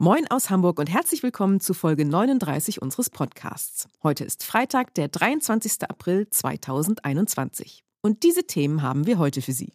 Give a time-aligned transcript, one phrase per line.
[0.00, 3.88] Moin aus Hamburg und herzlich willkommen zu Folge 39 unseres Podcasts.
[4.04, 5.90] Heute ist Freitag, der 23.
[5.90, 7.82] April 2021.
[8.00, 9.72] Und diese Themen haben wir heute für Sie.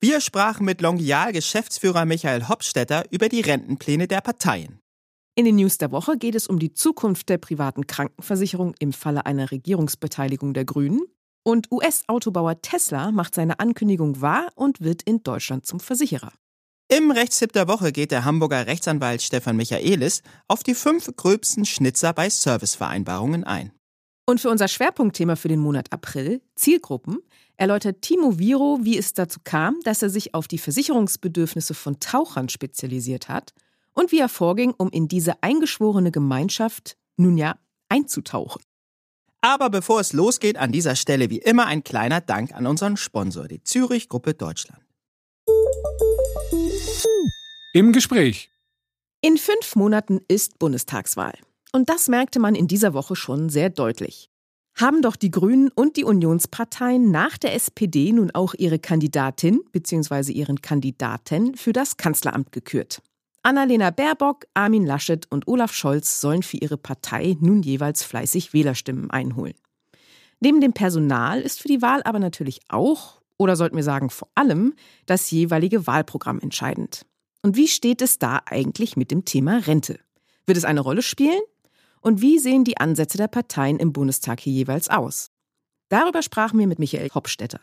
[0.00, 4.80] Wir sprachen mit Longial-Geschäftsführer Michael Hopstetter über die Rentenpläne der Parteien.
[5.34, 9.26] In den News der Woche geht es um die Zukunft der privaten Krankenversicherung im Falle
[9.26, 11.02] einer Regierungsbeteiligung der Grünen.
[11.42, 16.32] Und US-Autobauer Tesla macht seine Ankündigung wahr und wird in Deutschland zum Versicherer.
[16.88, 22.12] Im Rechtstipp der Woche geht der Hamburger Rechtsanwalt Stefan Michaelis auf die fünf gröbsten Schnitzer
[22.12, 23.72] bei Servicevereinbarungen ein.
[24.26, 27.18] Und für unser Schwerpunktthema für den Monat April, Zielgruppen,
[27.56, 32.48] erläutert Timo Viro, wie es dazu kam, dass er sich auf die Versicherungsbedürfnisse von Tauchern
[32.48, 33.54] spezialisiert hat
[33.94, 37.56] und wie er vorging, um in diese eingeschworene Gemeinschaft nun ja
[37.88, 38.62] einzutauchen.
[39.40, 43.46] Aber bevor es losgeht, an dieser Stelle wie immer ein kleiner Dank an unseren Sponsor,
[43.48, 44.80] die Zürich Gruppe Deutschland.
[47.72, 48.50] Im Gespräch.
[49.20, 51.34] In fünf Monaten ist Bundestagswahl.
[51.72, 54.28] Und das merkte man in dieser Woche schon sehr deutlich.
[54.76, 60.32] Haben doch die Grünen und die Unionsparteien nach der SPD nun auch ihre Kandidatin bzw.
[60.32, 63.02] ihren Kandidaten für das Kanzleramt gekürt.
[63.42, 69.10] Annalena Baerbock, Armin Laschet und Olaf Scholz sollen für ihre Partei nun jeweils fleißig Wählerstimmen
[69.10, 69.54] einholen.
[70.40, 74.28] Neben dem Personal ist für die Wahl aber natürlich auch oder sollten wir sagen vor
[74.34, 74.74] allem,
[75.06, 77.06] das jeweilige Wahlprogramm entscheidend.
[77.42, 79.98] Und wie steht es da eigentlich mit dem Thema Rente?
[80.46, 81.40] Wird es eine Rolle spielen?
[82.00, 85.30] Und wie sehen die Ansätze der Parteien im Bundestag hier jeweils aus?
[85.88, 87.60] Darüber sprachen wir mit Michael Hopstetter.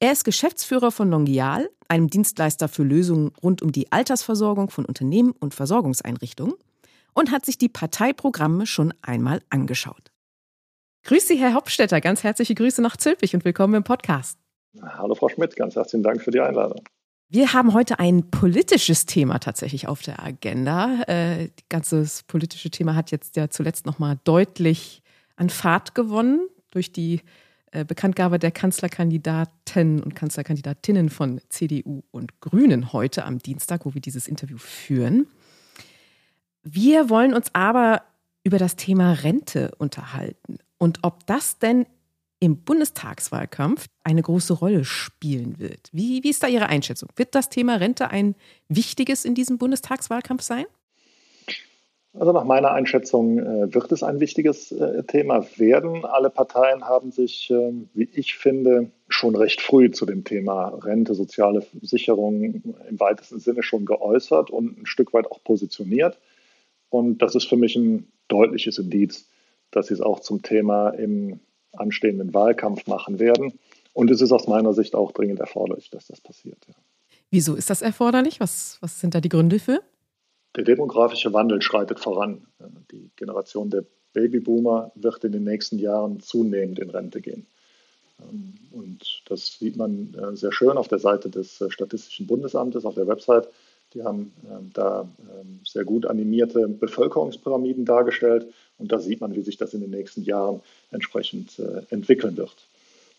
[0.00, 5.32] Er ist Geschäftsführer von Longial, einem Dienstleister für Lösungen rund um die Altersversorgung von Unternehmen
[5.32, 6.54] und Versorgungseinrichtungen,
[7.12, 10.10] und hat sich die Parteiprogramme schon einmal angeschaut.
[11.04, 12.00] Grüß Sie, Herr Hopstetter.
[12.00, 14.39] Ganz herzliche Grüße nach Zülpich und willkommen im Podcast.
[14.80, 16.82] Hallo Frau Schmidt, ganz herzlichen Dank für die Einladung.
[17.28, 21.02] Wir haben heute ein politisches Thema tatsächlich auf der Agenda.
[21.06, 25.02] Äh, das ganze politische Thema hat jetzt ja zuletzt nochmal deutlich
[25.36, 27.20] an Fahrt gewonnen durch die
[27.72, 34.00] äh, Bekanntgabe der Kanzlerkandidaten und Kanzlerkandidatinnen von CDU und Grünen heute am Dienstag, wo wir
[34.00, 35.26] dieses Interview führen.
[36.62, 38.02] Wir wollen uns aber
[38.44, 41.86] über das Thema Rente unterhalten und ob das denn
[42.40, 45.90] im Bundestagswahlkampf eine große Rolle spielen wird.
[45.92, 47.10] Wie, wie ist da Ihre Einschätzung?
[47.16, 48.34] Wird das Thema Rente ein
[48.68, 50.64] wichtiges in diesem Bundestagswahlkampf sein?
[52.12, 56.04] Also nach meiner Einschätzung äh, wird es ein wichtiges äh, Thema werden.
[56.04, 61.14] Alle Parteien haben sich, äh, wie ich finde, schon recht früh zu dem Thema Rente,
[61.14, 66.18] soziale Sicherung im weitesten Sinne schon geäußert und ein Stück weit auch positioniert.
[66.88, 69.28] Und das ist für mich ein deutliches Indiz,
[69.70, 71.38] dass sie es auch zum Thema im
[71.72, 73.58] anstehenden Wahlkampf machen werden.
[73.92, 76.58] Und es ist aus meiner Sicht auch dringend erforderlich, dass das passiert.
[76.68, 76.74] Ja.
[77.30, 78.40] Wieso ist das erforderlich?
[78.40, 79.80] Was, was sind da die Gründe für?
[80.56, 82.46] Der demografische Wandel schreitet voran.
[82.90, 87.46] Die Generation der Babyboomer wird in den nächsten Jahren zunehmend in Rente gehen.
[88.72, 92.94] Und das sieht man äh, sehr schön auf der Seite des äh, Statistischen Bundesamtes, auf
[92.94, 93.48] der Website.
[93.94, 98.52] Die haben ähm, da ähm, sehr gut animierte Bevölkerungspyramiden dargestellt.
[98.80, 102.56] Und da sieht man, wie sich das in den nächsten Jahren entsprechend äh, entwickeln wird.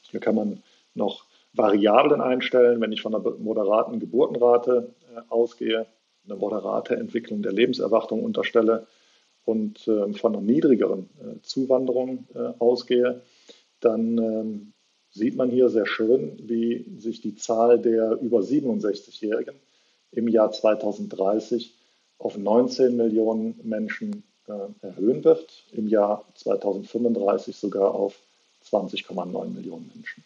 [0.09, 0.63] Hier kann man
[0.95, 5.85] noch Variablen einstellen, wenn ich von einer moderaten Geburtenrate äh, ausgehe,
[6.25, 8.87] eine moderate Entwicklung der Lebenserwartung unterstelle
[9.45, 13.21] und äh, von einer niedrigeren äh, Zuwanderung äh, ausgehe,
[13.79, 14.73] dann ähm,
[15.09, 19.55] sieht man hier sehr schön, wie sich die Zahl der über 67-Jährigen
[20.11, 21.75] im Jahr 2030
[22.17, 24.23] auf 19 Millionen Menschen
[24.81, 28.15] erhöhen wird, im Jahr 2035 sogar auf
[28.69, 30.23] 20,9 Millionen Menschen.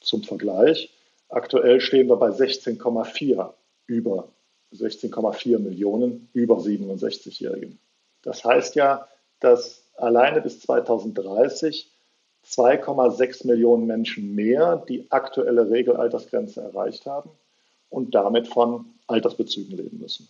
[0.00, 0.90] Zum Vergleich,
[1.28, 3.52] aktuell stehen wir bei 16,4
[3.86, 4.28] über
[4.74, 7.78] 16,4 Millionen über 67-Jährigen.
[8.22, 9.08] Das heißt ja,
[9.40, 11.90] dass alleine bis 2030
[12.46, 17.30] 2,6 Millionen Menschen mehr die aktuelle Regelaltersgrenze erreicht haben
[17.90, 20.28] und damit von Altersbezügen leben müssen.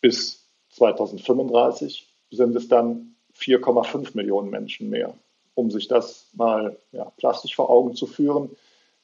[0.00, 5.14] Bis 2035 sind es dann 4,5 Millionen Menschen mehr.
[5.54, 8.50] Um sich das mal ja, plastisch vor Augen zu führen,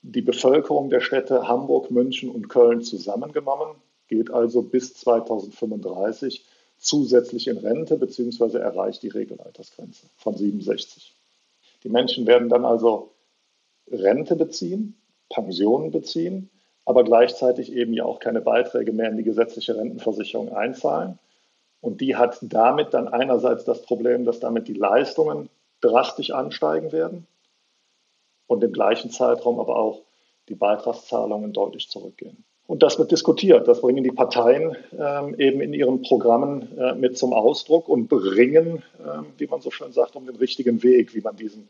[0.02, 3.74] die Bevölkerung der Städte Hamburg, München und Köln zusammengenommen
[4.08, 6.44] geht also bis 2035
[6.78, 8.58] zusätzlich in Rente bzw.
[8.58, 11.12] erreicht die Regelaltersgrenze von 67.
[11.82, 13.10] Die Menschen werden dann also
[13.90, 14.96] Rente beziehen,
[15.28, 16.50] Pensionen beziehen,
[16.84, 21.18] aber gleichzeitig eben ja auch keine Beiträge mehr in die gesetzliche Rentenversicherung einzahlen.
[21.86, 25.48] Und die hat damit dann einerseits das Problem, dass damit die Leistungen
[25.80, 27.28] drastisch ansteigen werden
[28.48, 30.02] und im gleichen Zeitraum aber auch
[30.48, 32.42] die Beitragszahlungen deutlich zurückgehen.
[32.66, 33.68] Und das wird diskutiert.
[33.68, 38.82] Das bringen die Parteien ähm, eben in ihren Programmen äh, mit zum Ausdruck und bringen,
[38.98, 41.68] äh, wie man so schön sagt, um den richtigen Weg, wie man diesen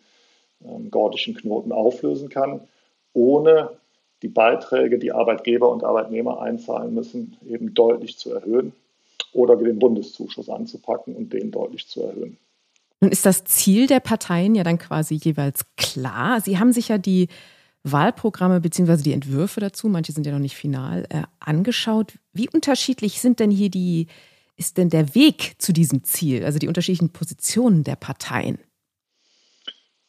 [0.65, 2.63] ähm, gordischen Knoten auflösen kann,
[3.13, 3.69] ohne
[4.23, 8.73] die Beiträge, die Arbeitgeber und Arbeitnehmer einzahlen müssen, eben deutlich zu erhöhen
[9.33, 12.39] oder den Bundeszuschuss anzupacken und den deutlich zu erhöhen.
[13.01, 16.41] Nun ist das Ziel der Parteien ja dann quasi jeweils klar.
[16.41, 17.29] Sie haben sich ja die
[17.83, 19.03] Wahlprogramme bzw.
[19.03, 22.15] die Entwürfe dazu, manche sind ja noch nicht final, äh, angeschaut.
[22.33, 24.07] Wie unterschiedlich sind denn hier die,
[24.57, 28.59] ist denn der Weg zu diesem Ziel, also die unterschiedlichen Positionen der Parteien?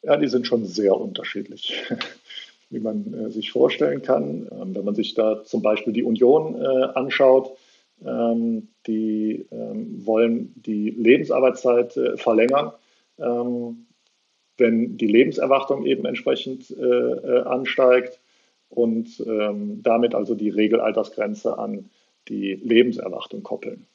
[0.01, 1.83] Ja, die sind schon sehr unterschiedlich,
[2.69, 4.47] wie man äh, sich vorstellen kann.
[4.51, 7.56] Ähm, wenn man sich da zum Beispiel die Union äh, anschaut,
[8.05, 12.71] ähm, die ähm, wollen die Lebensarbeitszeit äh, verlängern.
[13.19, 13.87] Ähm,
[14.57, 18.19] wenn die Lebenserwartung eben entsprechend äh, äh, ansteigt
[18.69, 21.89] und ähm, damit also die Regelaltersgrenze an
[22.27, 23.85] die Lebenserwartung koppeln.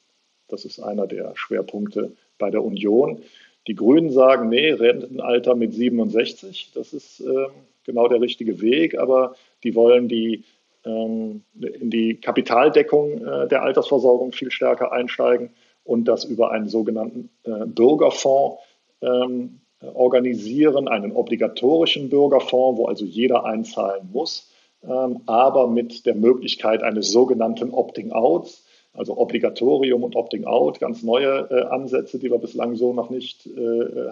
[0.48, 3.22] Das ist einer der Schwerpunkte bei der Union.
[3.66, 7.46] Die Grünen sagen, nee, Rentenalter mit 67, das ist äh,
[7.84, 10.44] genau der richtige Weg, aber die wollen die ähm,
[10.84, 15.50] in die Kapitaldeckung äh, der Altersversorgung viel stärker einsteigen
[15.84, 18.60] und das über einen sogenannten äh, Bürgerfonds
[19.00, 24.50] ähm, organisieren, einen obligatorischen Bürgerfonds, wo also jeder einzahlen muss,
[24.84, 31.62] ähm, aber mit der Möglichkeit eines sogenannten Opting-Outs, also Obligatorium und Opting-Out, ganz neue äh,
[31.64, 33.48] Ansätze, die wir bislang so noch nicht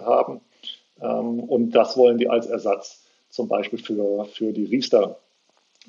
[0.05, 0.41] haben.
[1.01, 5.30] Ähm, und das wollen die als Ersatz zum Beispiel für, für die Riester-Rente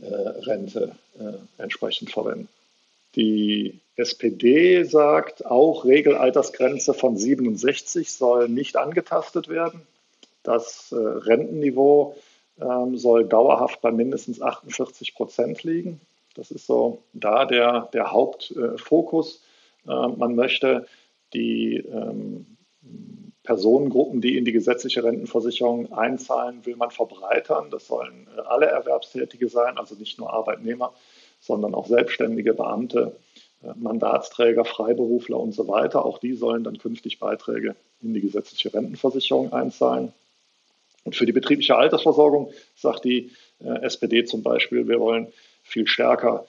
[0.01, 2.49] äh, entsprechend verwenden.
[3.15, 9.83] Die SPD sagt, auch Regelaltersgrenze von 67 soll nicht angetastet werden.
[10.43, 12.17] Das äh, Rentenniveau
[12.61, 16.01] ähm, soll dauerhaft bei mindestens 48 Prozent liegen.
[16.35, 19.43] Das ist so da der, der Hauptfokus.
[19.87, 20.87] Äh, man möchte
[21.35, 22.47] die ähm,
[23.45, 27.71] Personengruppen, die in die gesetzliche Rentenversicherung einzahlen, will man verbreitern.
[27.71, 30.93] Das sollen äh, alle Erwerbstätige sein, also nicht nur Arbeitnehmer,
[31.41, 33.17] sondern auch Selbstständige, Beamte,
[33.63, 36.05] äh, Mandatsträger, Freiberufler und so weiter.
[36.05, 40.13] Auch die sollen dann künftig Beiträge in die gesetzliche Rentenversicherung einzahlen.
[41.05, 45.33] Und für die betriebliche Altersversorgung sagt die äh, SPD zum Beispiel, wir wollen
[45.65, 46.47] viel stärker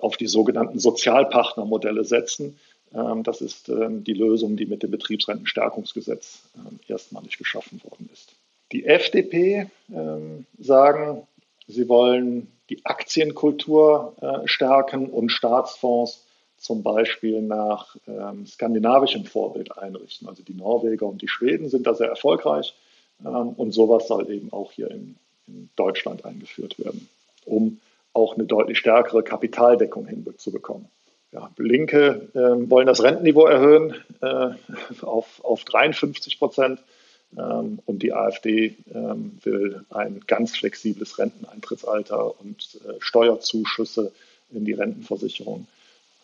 [0.00, 2.58] auf die sogenannten Sozialpartnermodelle setzen.
[2.96, 8.32] Ähm, das ist ähm, die Lösung, die mit dem Betriebsrentenstärkungsgesetz ähm, erstmalig geschaffen worden ist.
[8.72, 9.70] Die FDP
[10.58, 11.22] sagen,
[11.68, 16.24] sie wollen die Aktienkultur äh, stärken und Staatsfonds
[16.58, 17.96] zum Beispiel nach
[18.46, 20.26] skandinavischem Vorbild einrichten.
[20.26, 22.74] Also die Norweger und die Schweden sind da sehr erfolgreich
[23.22, 25.16] und sowas soll eben auch hier in
[25.76, 27.08] Deutschland eingeführt werden,
[27.44, 27.78] um
[28.14, 30.88] auch eine deutlich stärkere Kapitaldeckung hinzubekommen.
[31.32, 34.50] Ja, Linke äh, wollen das Rentenniveau erhöhen äh,
[35.02, 36.80] auf, auf 53 Prozent.
[37.36, 44.12] Ähm, und die AfD ähm, will ein ganz flexibles Renteneintrittsalter und äh, Steuerzuschüsse
[44.50, 45.66] in die Rentenversicherung,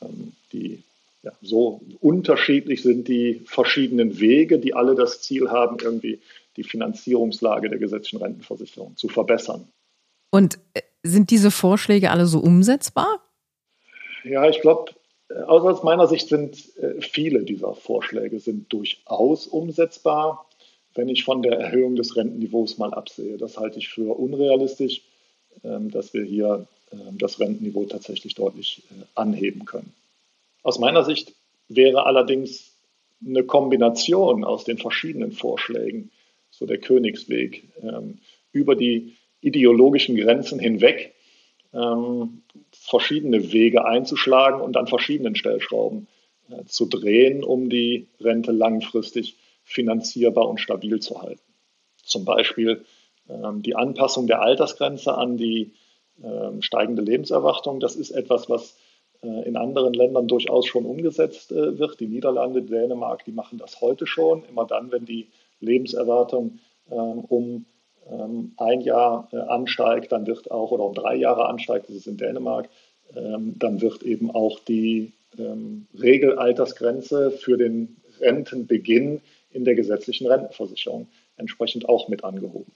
[0.00, 0.82] ähm, die
[1.22, 6.20] ja, so unterschiedlich sind die verschiedenen Wege, die alle das Ziel haben, irgendwie
[6.56, 9.68] die Finanzierungslage der gesetzlichen Rentenversicherung zu verbessern.
[10.30, 13.20] Und äh, sind diese Vorschläge alle so umsetzbar?
[14.24, 14.92] Ja, ich glaube,
[15.28, 16.56] äh, aus meiner Sicht sind
[17.00, 20.46] viele dieser Vorschläge sind durchaus umsetzbar
[20.94, 23.38] wenn ich von der Erhöhung des Rentenniveaus mal absehe.
[23.38, 25.02] Das halte ich für unrealistisch,
[25.64, 29.92] ähm, dass wir hier ähm, das Rentenniveau tatsächlich deutlich äh, anheben können.
[30.62, 31.34] Aus meiner Sicht
[31.68, 32.72] wäre allerdings
[33.24, 36.10] eine Kombination aus den verschiedenen Vorschlägen
[36.50, 38.18] so der Königsweg ähm,
[38.52, 41.14] über die ideologischen Grenzen hinweg
[42.84, 46.08] verschiedene Wege einzuschlagen und an verschiedenen Stellschrauben
[46.50, 51.40] äh, zu drehen, um die Rente langfristig finanzierbar und stabil zu halten.
[52.02, 52.84] Zum Beispiel
[53.28, 55.72] ähm, die Anpassung der Altersgrenze an die
[56.22, 57.78] ähm, steigende Lebenserwartung.
[57.78, 58.76] Das ist etwas, was
[59.22, 62.00] äh, in anderen Ländern durchaus schon umgesetzt äh, wird.
[62.00, 64.44] Die Niederlande, Dänemark, die machen das heute schon.
[64.48, 65.28] Immer dann, wenn die
[65.60, 66.58] Lebenserwartung
[66.90, 67.64] ähm, um
[68.10, 72.06] ähm, ein Jahr äh, ansteigt, dann wird auch, oder um drei Jahre ansteigt, das ist
[72.06, 72.68] in Dänemark,
[73.14, 81.08] ähm, dann wird eben auch die ähm, Regelaltersgrenze für den Rentenbeginn in der gesetzlichen Rentenversicherung
[81.36, 82.72] entsprechend auch mit angehoben.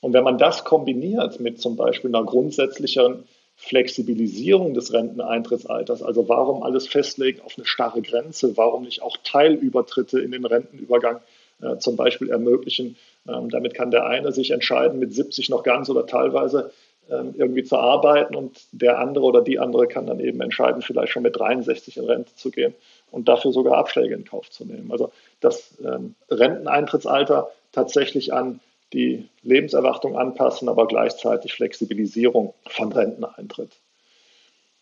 [0.00, 3.24] Und wenn man das kombiniert mit zum Beispiel einer grundsätzlichen
[3.56, 10.18] Flexibilisierung des Renteneintrittsalters, also warum alles festlegen auf eine starre Grenze, warum nicht auch Teilübertritte
[10.18, 11.20] in den Rentenübergang
[11.60, 12.96] äh, zum Beispiel ermöglichen.
[13.28, 16.72] Ähm, damit kann der eine sich entscheiden, mit 70 noch ganz oder teilweise
[17.10, 21.12] ähm, irgendwie zu arbeiten und der andere oder die andere kann dann eben entscheiden, vielleicht
[21.12, 22.74] schon mit 63 in Rente zu gehen
[23.10, 24.90] und dafür sogar Abschläge in Kauf zu nehmen.
[24.92, 25.10] Also
[25.40, 28.60] das ähm, Renteneintrittsalter tatsächlich an
[28.92, 33.72] die Lebenserwartung anpassen, aber gleichzeitig Flexibilisierung von Renteneintritt.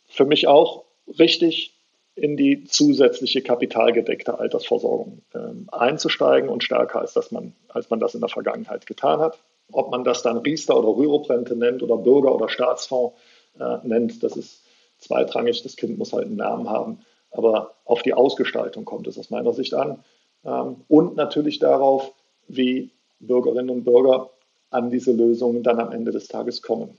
[0.06, 0.84] Für mich auch
[1.18, 1.74] richtig
[2.18, 8.14] in die zusätzliche kapitalgedeckte Altersversorgung ähm, einzusteigen und stärker als, dass man, als man das
[8.14, 9.38] in der Vergangenheit getan hat.
[9.72, 13.16] Ob man das dann Riester oder Rüruprente nennt oder Bürger- oder Staatsfonds
[13.58, 14.62] äh, nennt, das ist
[14.98, 15.62] zweitrangig.
[15.62, 17.00] Das Kind muss halt einen Namen haben.
[17.30, 20.02] Aber auf die Ausgestaltung kommt es aus meiner Sicht an.
[20.44, 22.12] Ähm, und natürlich darauf,
[22.48, 24.30] wie Bürgerinnen und Bürger
[24.70, 26.96] an diese Lösungen dann am Ende des Tages kommen.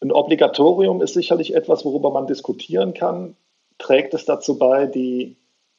[0.00, 3.36] Ein Obligatorium ist sicherlich etwas, worüber man diskutieren kann.
[3.82, 5.36] Trägt es dazu bei, die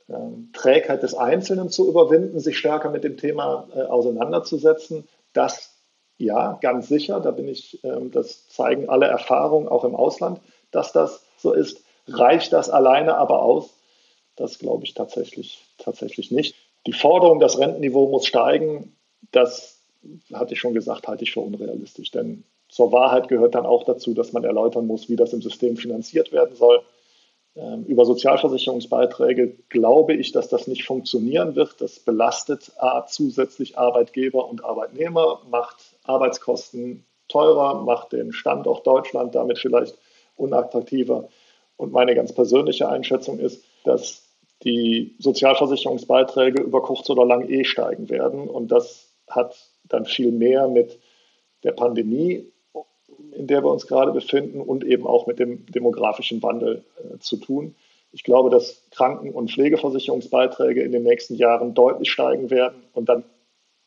[0.10, 0.13] äh,
[0.51, 5.07] Trägheit des Einzelnen zu überwinden, sich stärker mit dem Thema äh, auseinanderzusetzen?
[5.31, 5.74] Das
[6.17, 7.22] ja, ganz sicher.
[7.22, 10.41] Da bin ich, äh, das zeigen alle Erfahrungen auch im Ausland,
[10.72, 11.81] dass das so ist.
[12.07, 13.69] Reicht das alleine aber aus?
[14.36, 16.55] Das glaube ich tatsächlich, tatsächlich nicht.
[16.86, 18.98] Die Forderung, das Rentenniveau muss steigen,
[19.31, 19.79] das
[20.33, 22.12] hatte ich schon gesagt, halte ich für unrealistisch.
[22.12, 25.77] Denn zur Wahrheit gehört dann auch dazu, dass man erläutern muss, wie das im System
[25.77, 26.81] finanziert werden soll.
[27.55, 31.81] Ähm, über Sozialversicherungsbeiträge glaube ich, dass das nicht funktionieren wird.
[31.81, 39.60] Das belastet A, zusätzlich Arbeitgeber und Arbeitnehmer, macht Arbeitskosten teurer, macht den Standort Deutschland damit
[39.60, 39.98] vielleicht
[40.36, 41.29] unattraktiver.
[41.77, 44.24] Und meine ganz persönliche Einschätzung ist, dass
[44.63, 48.48] die Sozialversicherungsbeiträge über kurz oder lang eh steigen werden.
[48.48, 51.00] Und das hat dann viel mehr mit
[51.63, 52.51] der Pandemie,
[53.36, 57.38] in der wir uns gerade befinden, und eben auch mit dem demografischen Wandel äh, zu
[57.38, 57.75] tun.
[58.12, 62.84] Ich glaube, dass Kranken- und Pflegeversicherungsbeiträge in den nächsten Jahren deutlich steigen werden.
[62.94, 63.24] Und dann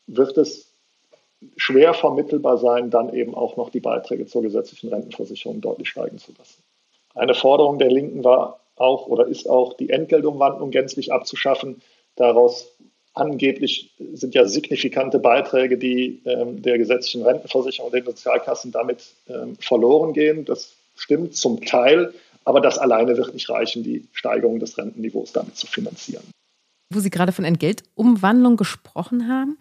[0.05, 0.73] wird es
[1.55, 6.33] schwer vermittelbar sein, dann eben auch noch die Beiträge zur gesetzlichen Rentenversicherung deutlich steigen zu
[6.37, 6.61] lassen.
[7.15, 11.81] Eine Forderung der Linken war auch oder ist auch die Entgeltumwandlung gänzlich abzuschaffen.
[12.15, 12.75] Daraus
[13.17, 19.55] angeblich sind ja signifikante Beiträge, die ähm, der gesetzlichen Rentenversicherung und den Sozialkassen damit ähm,
[19.59, 20.45] verloren gehen.
[20.45, 22.13] Das stimmt zum Teil,
[22.45, 26.23] aber das alleine wird nicht reichen, die Steigerung des Rentenniveaus damit zu finanzieren.
[26.93, 29.57] Wo Sie gerade von Entgeltumwandlung gesprochen haben,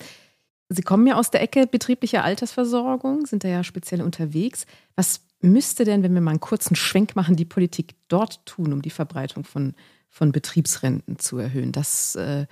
[0.69, 4.67] Sie kommen ja aus der Ecke betriebliche Altersversorgung, sind da ja speziell unterwegs.
[4.97, 8.83] Was müsste denn, wenn wir mal einen kurzen Schwenk machen, die Politik dort tun, um
[8.83, 9.75] die Verbreitung von,
[10.09, 11.71] von Betriebsrenten zu erhöhen?
[11.71, 12.47] Das äh,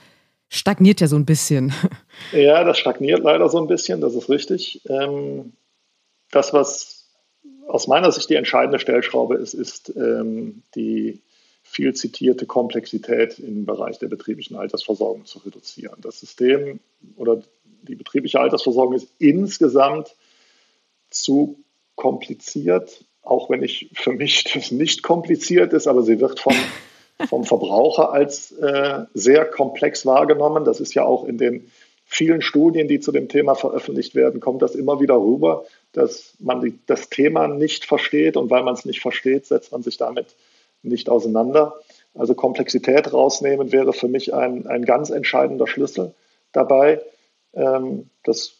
[0.54, 1.72] stagniert ja so ein bisschen.
[2.32, 4.82] Ja, das stagniert leider so ein bisschen, das ist richtig.
[4.88, 5.52] Ähm,
[6.30, 7.08] das, was
[7.66, 11.20] aus meiner Sicht die entscheidende Stellschraube ist, ist ähm, die
[11.62, 15.96] viel zitierte Komplexität im Bereich der betrieblichen Altersversorgung zu reduzieren.
[16.00, 16.80] Das System
[17.16, 17.42] oder
[17.82, 20.14] die betriebliche Altersversorgung ist insgesamt
[21.10, 21.58] zu
[21.96, 26.54] kompliziert, auch wenn ich für mich das nicht kompliziert ist, aber sie wird vom
[27.28, 30.64] vom Verbraucher als äh, sehr komplex wahrgenommen.
[30.64, 31.70] Das ist ja auch in den
[32.04, 36.60] vielen Studien, die zu dem Thema veröffentlicht werden, kommt das immer wieder rüber, dass man
[36.60, 40.34] die, das Thema nicht versteht und weil man es nicht versteht, setzt man sich damit
[40.82, 41.74] nicht auseinander.
[42.14, 46.14] Also Komplexität rausnehmen wäre für mich ein, ein ganz entscheidender Schlüssel
[46.52, 47.00] dabei.
[47.54, 48.54] Ähm, das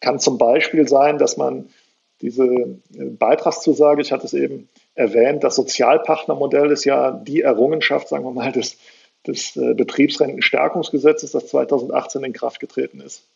[0.00, 1.68] kann zum Beispiel sein, dass man
[2.20, 8.24] diese äh, Beitragszusage, ich hatte es eben erwähnt, das Sozialpartnermodell ist ja die Errungenschaft, sagen
[8.24, 8.78] wir mal, des,
[9.26, 13.26] des äh, Betriebsrentenstärkungsgesetzes, das 2018 in Kraft getreten ist.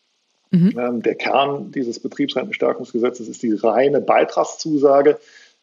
[0.51, 0.77] Mhm.
[0.79, 5.19] Ähm, der Kern dieses Betriebsrentenstärkungsgesetzes ist die reine Beitragszusage,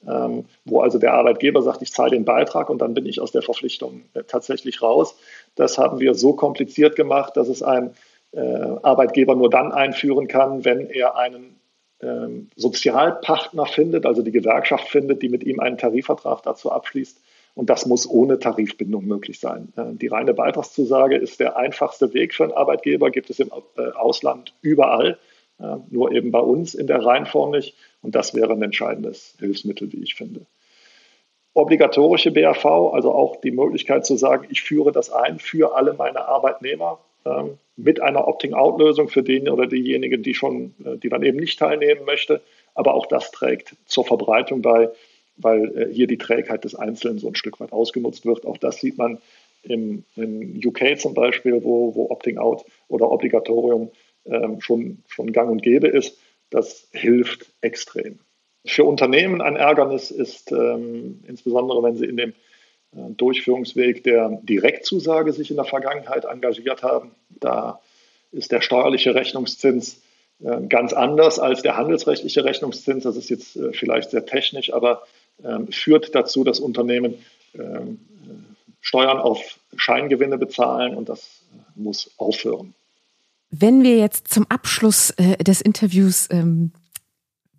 [0.07, 3.33] ähm, wo also der Arbeitgeber sagt, ich zahle den Beitrag und dann bin ich aus
[3.33, 5.17] der Verpflichtung äh, tatsächlich raus.
[5.55, 7.95] Das haben wir so kompliziert gemacht, dass es ein
[8.33, 11.57] äh, Arbeitgeber nur dann einführen kann, wenn er einen
[12.04, 17.20] ähm, Sozialpartner findet, also die Gewerkschaft findet, die mit ihm einen Tarifvertrag dazu abschließt.
[17.54, 19.73] Und das muss ohne Tarifbindung möglich sein.
[19.76, 23.90] Äh, die reine Beitragszusage ist der einfachste Weg für einen Arbeitgeber, gibt es im äh,
[23.92, 25.18] Ausland überall,
[25.61, 27.75] äh, nur eben bei uns in der Reihenform nicht.
[28.02, 30.46] Und das wäre ein entscheidendes Hilfsmittel, wie ich finde.
[31.54, 36.26] Obligatorische BAV, also auch die Möglichkeit zu sagen, ich führe das ein für alle meine
[36.26, 41.38] Arbeitnehmer ähm, mit einer Opting-out-Lösung für den oder diejenigen, die schon, äh, die dann eben
[41.38, 42.40] nicht teilnehmen möchte.
[42.75, 44.90] Aber auch das trägt zur Verbreitung bei,
[45.37, 48.47] weil äh, hier die Trägheit des Einzelnen so ein Stück weit ausgenutzt wird.
[48.47, 49.19] Auch das sieht man
[49.62, 53.90] im, im UK zum Beispiel, wo, wo Opting-out oder Obligatorium
[54.26, 56.19] ähm, schon, schon gang und gäbe ist.
[56.50, 58.19] Das hilft extrem.
[58.66, 62.33] Für Unternehmen ein Ärgernis ist ähm, insbesondere, wenn sie in dem
[63.17, 67.13] Durchführungsweg der Direktzusage sich in der Vergangenheit engagiert haben.
[67.29, 67.81] Da
[68.33, 70.01] ist der steuerliche Rechnungszins
[70.43, 73.05] äh, ganz anders als der handelsrechtliche Rechnungszins.
[73.05, 75.03] Das ist jetzt äh, vielleicht sehr technisch, aber
[75.45, 77.15] ähm, führt dazu, dass Unternehmen
[77.55, 78.01] ähm,
[78.81, 81.41] Steuern auf Scheingewinne bezahlen und das
[81.75, 82.75] muss aufhören.
[83.51, 86.73] Wenn wir jetzt zum Abschluss äh, des Interviews ähm,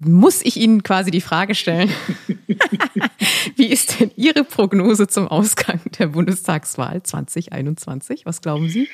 [0.08, 1.90] muss ich Ihnen quasi die Frage stellen,
[3.56, 8.26] wie ist denn Ihre Prognose zum Ausgang der Bundestagswahl 2021?
[8.26, 8.88] Was glauben Sie?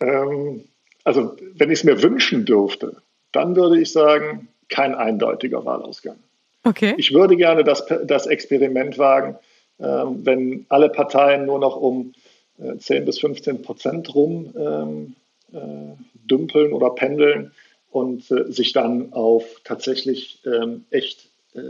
[0.00, 0.64] Ähm,
[1.04, 2.96] also, wenn ich es mir wünschen dürfte,
[3.32, 6.16] dann würde ich sagen, kein eindeutiger Wahlausgang.
[6.64, 6.94] Okay.
[6.96, 9.36] Ich würde gerne das, das Experiment wagen,
[9.80, 12.14] ähm, wenn alle Parteien nur noch um
[12.58, 15.16] äh, 10 bis 15 Prozent rum ähm,
[15.52, 17.52] äh, dümpeln oder pendeln
[17.92, 21.60] und äh, sich dann auf tatsächlich ähm, echt äh,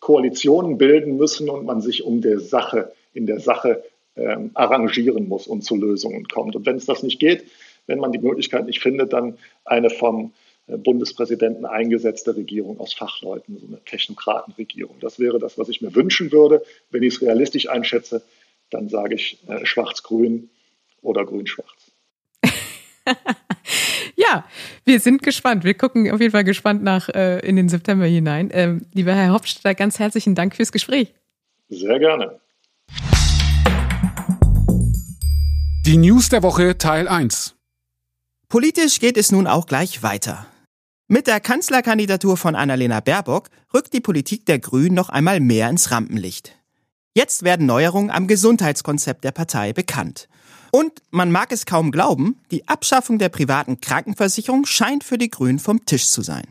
[0.00, 3.82] Koalitionen bilden müssen und man sich um der Sache, in der Sache
[4.16, 6.56] ähm, arrangieren muss und zu Lösungen kommt.
[6.56, 7.44] Und wenn es das nicht geht,
[7.86, 10.32] wenn man die Möglichkeit nicht findet, dann eine vom
[10.66, 14.96] äh, Bundespräsidenten eingesetzte Regierung aus Fachleuten, so eine Technokratenregierung.
[15.00, 16.64] Das wäre das, was ich mir wünschen würde.
[16.90, 18.22] Wenn ich es realistisch einschätze,
[18.70, 20.50] dann sage ich äh, schwarz-grün
[21.00, 21.92] oder grün-schwarz.
[24.28, 24.44] ja,
[24.84, 25.64] wir sind gespannt.
[25.64, 28.50] Wir gucken auf jeden Fall gespannt nach äh, in den September hinein.
[28.52, 31.14] Ähm, lieber Herr Hauptstädter, ganz herzlichen Dank fürs Gespräch.
[31.68, 32.40] Sehr gerne.
[35.86, 37.56] Die News der Woche Teil 1.
[38.48, 40.46] Politisch geht es nun auch gleich weiter.
[41.08, 45.90] Mit der Kanzlerkandidatur von Annalena Baerbock rückt die Politik der Grünen noch einmal mehr ins
[45.90, 46.56] Rampenlicht.
[47.14, 50.28] Jetzt werden Neuerungen am Gesundheitskonzept der Partei bekannt.
[50.74, 55.60] Und man mag es kaum glauben, die Abschaffung der privaten Krankenversicherung scheint für die Grünen
[55.60, 56.48] vom Tisch zu sein.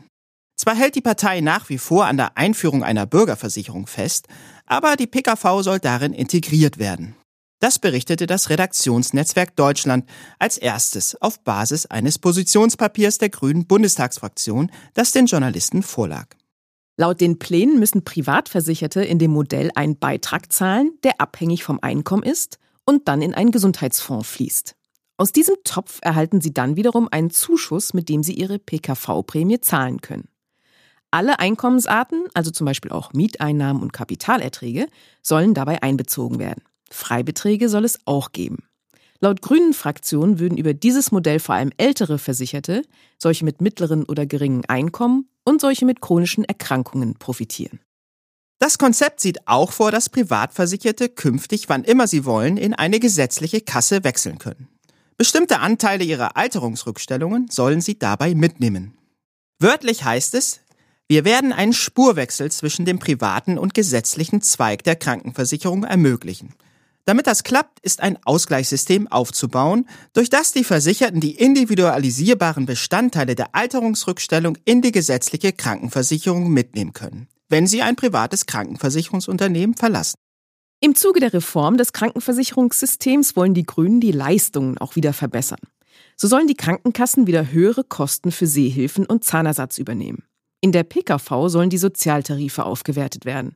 [0.56, 4.26] Zwar hält die Partei nach wie vor an der Einführung einer Bürgerversicherung fest,
[4.64, 7.16] aber die PKV soll darin integriert werden.
[7.60, 15.12] Das berichtete das Redaktionsnetzwerk Deutschland als erstes auf Basis eines Positionspapiers der Grünen Bundestagsfraktion, das
[15.12, 16.28] den Journalisten vorlag.
[16.96, 22.22] Laut den Plänen müssen Privatversicherte in dem Modell einen Beitrag zahlen, der abhängig vom Einkommen
[22.22, 24.74] ist und dann in einen Gesundheitsfonds fließt.
[25.16, 30.00] Aus diesem Topf erhalten Sie dann wiederum einen Zuschuss, mit dem Sie Ihre PKV-Prämie zahlen
[30.00, 30.28] können.
[31.12, 34.88] Alle Einkommensarten, also zum Beispiel auch Mieteinnahmen und Kapitalerträge,
[35.22, 36.64] sollen dabei einbezogen werden.
[36.90, 38.64] Freibeträge soll es auch geben.
[39.20, 42.82] Laut Grünen Fraktion würden über dieses Modell vor allem ältere Versicherte,
[43.16, 47.78] solche mit mittleren oder geringen Einkommen und solche mit chronischen Erkrankungen profitieren.
[48.64, 53.60] Das Konzept sieht auch vor, dass Privatversicherte künftig, wann immer sie wollen, in eine gesetzliche
[53.60, 54.68] Kasse wechseln können.
[55.18, 58.96] Bestimmte Anteile ihrer Alterungsrückstellungen sollen sie dabei mitnehmen.
[59.58, 60.60] Wörtlich heißt es,
[61.08, 66.54] wir werden einen Spurwechsel zwischen dem privaten und gesetzlichen Zweig der Krankenversicherung ermöglichen.
[67.04, 73.54] Damit das klappt, ist ein Ausgleichssystem aufzubauen, durch das die Versicherten die individualisierbaren Bestandteile der
[73.54, 80.16] Alterungsrückstellung in die gesetzliche Krankenversicherung mitnehmen können wenn sie ein privates Krankenversicherungsunternehmen verlassen.
[80.80, 85.60] Im Zuge der Reform des Krankenversicherungssystems wollen die Grünen die Leistungen auch wieder verbessern.
[86.16, 90.24] So sollen die Krankenkassen wieder höhere Kosten für Sehhilfen und Zahnersatz übernehmen.
[90.62, 93.54] In der PKV sollen die Sozialtarife aufgewertet werden.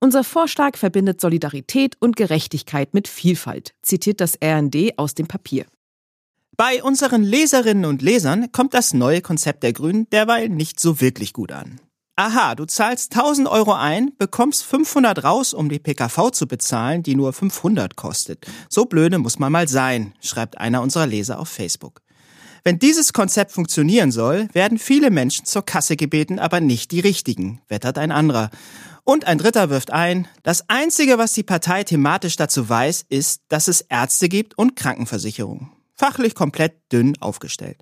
[0.00, 5.66] Unser Vorschlag verbindet Solidarität und Gerechtigkeit mit Vielfalt, zitiert das RND aus dem Papier.
[6.56, 11.34] Bei unseren Leserinnen und Lesern kommt das neue Konzept der Grünen derweil nicht so wirklich
[11.34, 11.82] gut an.
[12.18, 17.14] Aha, du zahlst 1000 Euro ein, bekommst 500 raus, um die PKV zu bezahlen, die
[17.14, 18.46] nur 500 kostet.
[18.70, 22.00] So blöde muss man mal sein, schreibt einer unserer Leser auf Facebook.
[22.64, 27.60] Wenn dieses Konzept funktionieren soll, werden viele Menschen zur Kasse gebeten, aber nicht die richtigen,
[27.68, 28.48] wettert ein anderer.
[29.04, 33.68] Und ein dritter wirft ein, das Einzige, was die Partei thematisch dazu weiß, ist, dass
[33.68, 35.70] es Ärzte gibt und Krankenversicherung.
[35.92, 37.76] Fachlich komplett dünn aufgestellt.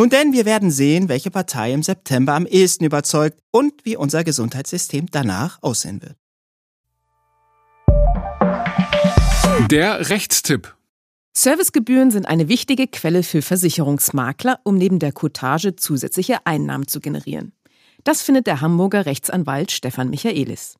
[0.00, 4.24] Nun denn, wir werden sehen, welche Partei im September am ehesten überzeugt und wie unser
[4.24, 6.16] Gesundheitssystem danach aussehen wird.
[9.70, 10.74] Der Rechtstipp.
[11.36, 17.52] Servicegebühren sind eine wichtige Quelle für Versicherungsmakler, um neben der Cottage zusätzliche Einnahmen zu generieren.
[18.02, 20.76] Das findet der Hamburger Rechtsanwalt Stefan Michaelis.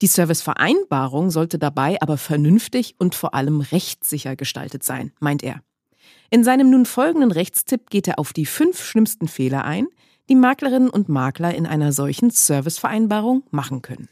[0.00, 5.60] Die Servicevereinbarung sollte dabei aber vernünftig und vor allem rechtssicher gestaltet sein, meint er.
[6.30, 9.86] In seinem nun folgenden Rechtstipp geht er auf die fünf schlimmsten Fehler ein,
[10.28, 14.08] die Maklerinnen und Makler in einer solchen Servicevereinbarung machen können.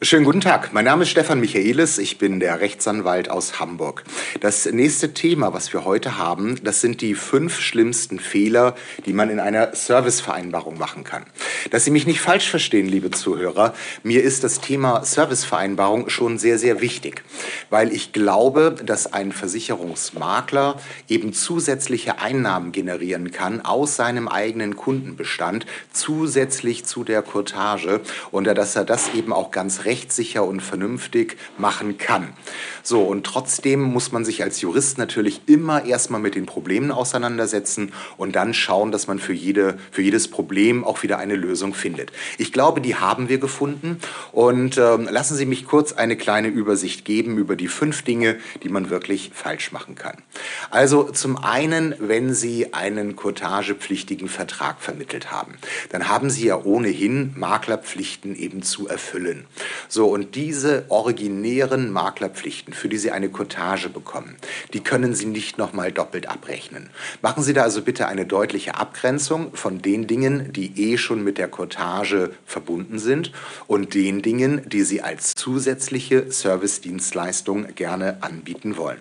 [0.00, 0.72] Schönen guten Tag.
[0.72, 1.98] Mein Name ist Stefan Michaelis.
[1.98, 4.04] Ich bin der Rechtsanwalt aus Hamburg.
[4.40, 9.28] Das nächste Thema, was wir heute haben, das sind die fünf schlimmsten Fehler, die man
[9.28, 11.24] in einer Servicevereinbarung machen kann.
[11.72, 16.60] Dass Sie mich nicht falsch verstehen, liebe Zuhörer, mir ist das Thema Servicevereinbarung schon sehr,
[16.60, 17.24] sehr wichtig,
[17.68, 25.66] weil ich glaube, dass ein Versicherungsmakler eben zusätzliche Einnahmen generieren kann aus seinem eigenen Kundenbestand,
[25.92, 31.96] zusätzlich zu der Courtage und dass er das eben auch ganz rechtssicher und vernünftig machen
[31.96, 32.34] kann.
[32.82, 37.92] So, und trotzdem muss man sich als Jurist natürlich immer erstmal mit den Problemen auseinandersetzen
[38.18, 42.12] und dann schauen, dass man für, jede, für jedes Problem auch wieder eine Lösung findet.
[42.36, 43.98] Ich glaube, die haben wir gefunden
[44.32, 48.68] und äh, lassen Sie mich kurz eine kleine Übersicht geben über die fünf Dinge, die
[48.68, 50.18] man wirklich falsch machen kann.
[50.70, 55.54] Also zum einen, wenn Sie einen kurtagepflichtigen Vertrag vermittelt haben,
[55.88, 59.46] dann haben Sie ja ohnehin Maklerpflichten eben zu erfüllen.
[59.88, 64.36] So, und diese originären Maklerpflichten, für die Sie eine Cottage bekommen,
[64.72, 66.90] die können Sie nicht nochmal doppelt abrechnen.
[67.22, 71.38] Machen Sie da also bitte eine deutliche Abgrenzung von den Dingen, die eh schon mit
[71.38, 73.32] der Cottage verbunden sind
[73.66, 78.98] und den Dingen, die Sie als zusätzliche Servicedienstleistung gerne anbieten wollen.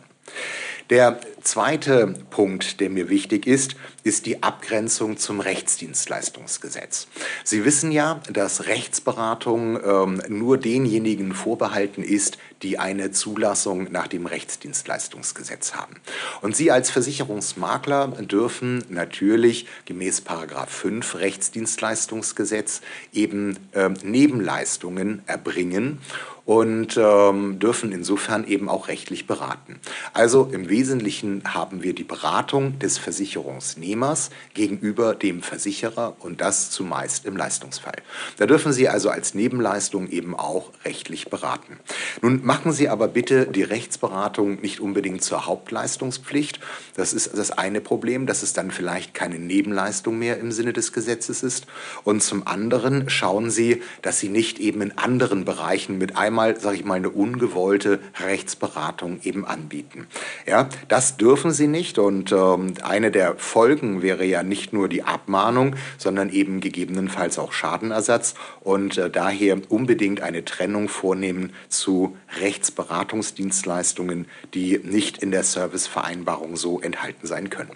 [0.90, 7.08] Der zweite Punkt, der mir wichtig ist, ist die Abgrenzung zum Rechtsdienstleistungsgesetz.
[7.44, 14.26] Sie wissen ja, dass Rechtsberatung ähm, nur denjenigen vorbehalten ist, die eine Zulassung nach dem
[14.26, 15.96] Rechtsdienstleistungsgesetz haben.
[16.42, 20.24] Und Sie als Versicherungsmakler dürfen natürlich gemäß
[20.68, 22.82] 5 Rechtsdienstleistungsgesetz
[23.14, 26.00] eben ähm, Nebenleistungen erbringen
[26.48, 29.82] und ähm, dürfen insofern eben auch rechtlich beraten.
[30.14, 37.26] Also im Wesentlichen haben wir die Beratung des Versicherungsnehmers gegenüber dem Versicherer und das zumeist
[37.26, 37.98] im Leistungsfall.
[38.38, 41.80] Da dürfen Sie also als Nebenleistung eben auch rechtlich beraten.
[42.22, 46.60] Nun machen Sie aber bitte die Rechtsberatung nicht unbedingt zur Hauptleistungspflicht.
[46.96, 50.94] Das ist das eine Problem, dass es dann vielleicht keine Nebenleistung mehr im Sinne des
[50.94, 51.68] Gesetzes ist.
[52.04, 56.78] Und zum anderen schauen Sie, dass Sie nicht eben in anderen Bereichen mit einmal sage
[56.78, 60.08] ich mal, eine ungewollte Rechtsberatung eben anbieten.
[60.46, 65.04] Ja, das dürfen sie nicht und ähm, eine der Folgen wäre ja nicht nur die
[65.04, 74.28] Abmahnung, sondern eben gegebenenfalls auch Schadenersatz und äh, daher unbedingt eine Trennung vornehmen zu Rechtsberatungsdienstleistungen,
[74.54, 77.72] die nicht in der Servicevereinbarung so enthalten sein können.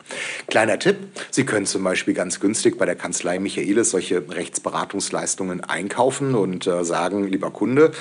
[0.48, 0.98] Kleiner Tipp,
[1.30, 6.84] Sie können zum Beispiel ganz günstig bei der Kanzlei Michaelis solche Rechtsberatungsleistungen einkaufen und äh,
[6.84, 7.92] sagen, lieber Kunde,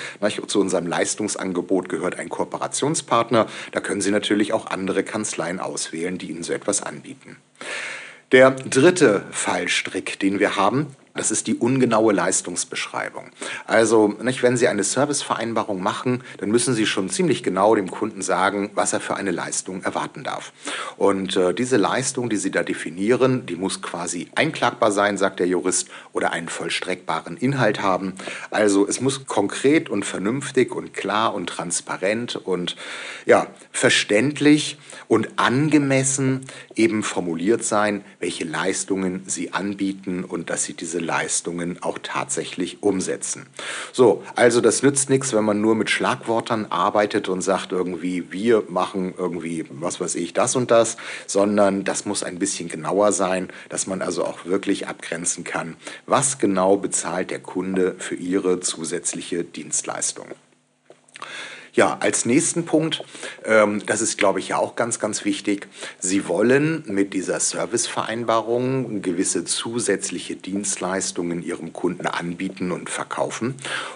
[0.46, 3.46] zu unserem Leistungsangebot gehört ein Kooperationspartner.
[3.72, 7.36] Da können Sie natürlich auch andere Kanzleien auswählen, die Ihnen so etwas anbieten.
[8.32, 13.30] Der dritte Fallstrick, den wir haben, das ist die ungenaue Leistungsbeschreibung.
[13.66, 18.22] Also, nicht, wenn Sie eine Servicevereinbarung machen, dann müssen Sie schon ziemlich genau dem Kunden
[18.22, 20.52] sagen, was er für eine Leistung erwarten darf.
[20.96, 25.48] Und äh, diese Leistung, die Sie da definieren, die muss quasi einklagbar sein, sagt der
[25.48, 28.14] Jurist, oder einen vollstreckbaren Inhalt haben.
[28.50, 32.76] Also es muss konkret und vernünftig und klar und transparent und
[33.26, 40.99] ja, verständlich und angemessen eben formuliert sein, welche Leistungen Sie anbieten und dass Sie diese
[41.00, 43.46] Leistungen auch tatsächlich umsetzen.
[43.92, 48.64] So, also das nützt nichts, wenn man nur mit Schlagworten arbeitet und sagt irgendwie, wir
[48.68, 53.48] machen irgendwie, was weiß ich, das und das, sondern das muss ein bisschen genauer sein,
[53.68, 59.44] dass man also auch wirklich abgrenzen kann, was genau bezahlt der Kunde für ihre zusätzliche
[59.44, 60.26] Dienstleistung.
[61.72, 63.04] Ja, als nächsten Punkt,
[63.44, 65.68] ähm, das ist, glaube ich, ja auch ganz, ganz wichtig.
[66.00, 73.54] Sie wollen mit dieser Servicevereinbarung gewisse zusätzliche Dienstleistungen Ihrem Kunden anbieten und verkaufen.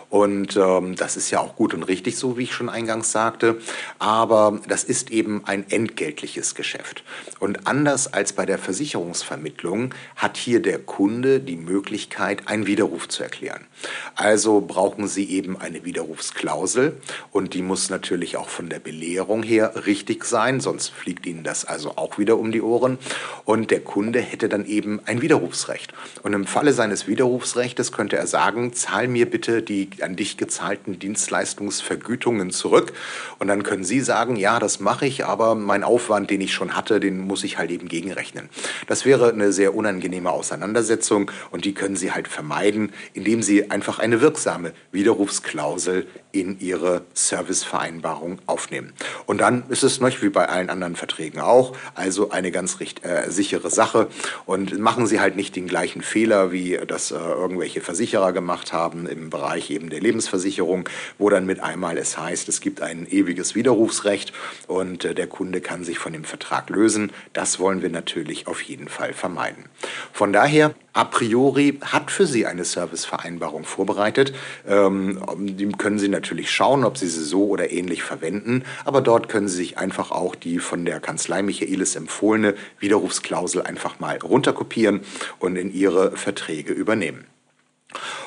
[0.08, 3.58] Und ähm, das ist ja auch gut und richtig, so wie ich schon eingangs sagte.
[3.98, 7.02] Aber das ist eben ein entgeltliches Geschäft.
[7.40, 13.24] Und anders als bei der Versicherungsvermittlung hat hier der Kunde die Möglichkeit, einen Widerruf zu
[13.24, 13.66] erklären.
[14.14, 16.96] Also brauchen Sie eben eine Widerrufsklausel
[17.32, 21.64] und die muss natürlich auch von der Belehrung her richtig sein, sonst fliegt Ihnen das
[21.64, 22.98] also auch wieder um die Ohren.
[23.44, 25.92] Und der Kunde hätte dann eben ein Widerrufsrecht.
[26.22, 30.98] Und im Falle seines Widerrufsrechts könnte er sagen, zahl mir bitte die an dich gezahlten
[30.98, 32.92] Dienstleistungsvergütungen zurück.
[33.38, 36.76] Und dann können Sie sagen, ja, das mache ich, aber mein Aufwand, den ich schon
[36.76, 38.48] hatte, den muss ich halt eben gegenrechnen.
[38.86, 43.98] Das wäre eine sehr unangenehme Auseinandersetzung und die können Sie halt vermeiden, indem Sie einfach
[43.98, 48.92] eine wirksame Widerrufsklausel in Ihre Service Servicevereinbarung aufnehmen.
[49.26, 53.04] Und dann ist es noch wie bei allen anderen Verträgen auch, also eine ganz recht,
[53.04, 54.08] äh, sichere Sache.
[54.46, 59.06] Und machen Sie halt nicht den gleichen Fehler, wie das äh, irgendwelche Versicherer gemacht haben
[59.06, 60.88] im Bereich eben der Lebensversicherung,
[61.18, 64.32] wo dann mit einmal es heißt, es gibt ein ewiges Widerrufsrecht
[64.66, 67.12] und äh, der Kunde kann sich von dem Vertrag lösen.
[67.32, 69.64] Das wollen wir natürlich auf jeden Fall vermeiden.
[70.12, 74.32] Von daher a priori hat für Sie eine Servicevereinbarung vorbereitet.
[74.66, 79.28] Ähm, die können Sie natürlich schauen, ob Sie sie so oder ähnlich verwenden, aber dort
[79.28, 85.00] können Sie sich einfach auch die von der Kanzlei Michaelis empfohlene Widerrufsklausel einfach mal runterkopieren
[85.40, 87.26] und in Ihre Verträge übernehmen.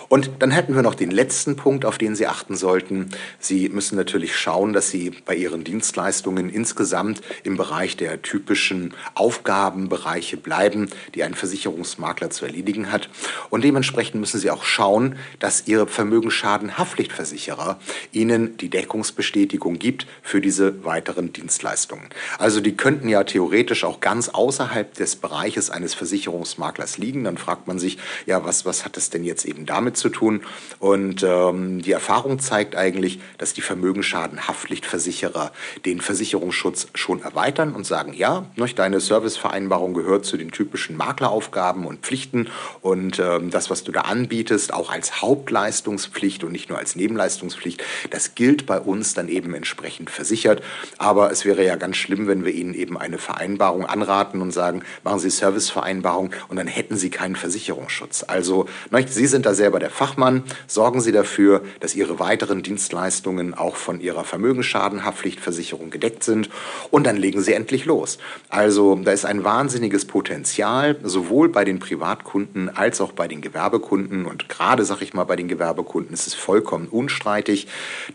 [0.09, 3.09] Und dann hätten wir noch den letzten Punkt, auf den Sie achten sollten.
[3.39, 10.37] Sie müssen natürlich schauen, dass Sie bei Ihren Dienstleistungen insgesamt im Bereich der typischen Aufgabenbereiche
[10.37, 13.09] bleiben, die ein Versicherungsmakler zu erledigen hat.
[13.49, 17.79] Und dementsprechend müssen Sie auch schauen, dass Ihr Vermögensschadenhaftpflichtversicherer
[18.13, 22.07] Ihnen die Deckungsbestätigung gibt für diese weiteren Dienstleistungen.
[22.37, 27.25] Also die könnten ja theoretisch auch ganz außerhalb des Bereiches eines Versicherungsmaklers liegen.
[27.25, 30.41] Dann fragt man sich, ja, was, was hat es denn jetzt eben damit zu tun.
[30.79, 35.51] Und ähm, die Erfahrung zeigt eigentlich, dass die Vermögensschadenhaftpflichtversicherer
[35.85, 41.85] den Versicherungsschutz schon erweitern und sagen, ja, ne, deine Servicevereinbarung gehört zu den typischen Makleraufgaben
[41.85, 42.49] und Pflichten
[42.81, 47.83] und ähm, das, was du da anbietest, auch als Hauptleistungspflicht und nicht nur als Nebenleistungspflicht,
[48.11, 50.61] das gilt bei uns dann eben entsprechend versichert.
[50.97, 54.83] Aber es wäre ja ganz schlimm, wenn wir Ihnen eben eine Vereinbarung anraten und sagen,
[55.03, 58.25] machen Sie Servicevereinbarung und dann hätten Sie keinen Versicherungsschutz.
[58.27, 60.43] Also ne, Sie sind da selber der der Fachmann.
[60.67, 66.49] Sorgen Sie dafür, dass Ihre weiteren Dienstleistungen auch von Ihrer Vermögensschadenhaftpflichtversicherung gedeckt sind
[66.91, 68.17] und dann legen Sie endlich los.
[68.49, 74.25] Also da ist ein wahnsinniges Potenzial, sowohl bei den Privatkunden als auch bei den Gewerbekunden
[74.25, 77.67] und gerade, sag ich mal, bei den Gewerbekunden ist es vollkommen unstreitig.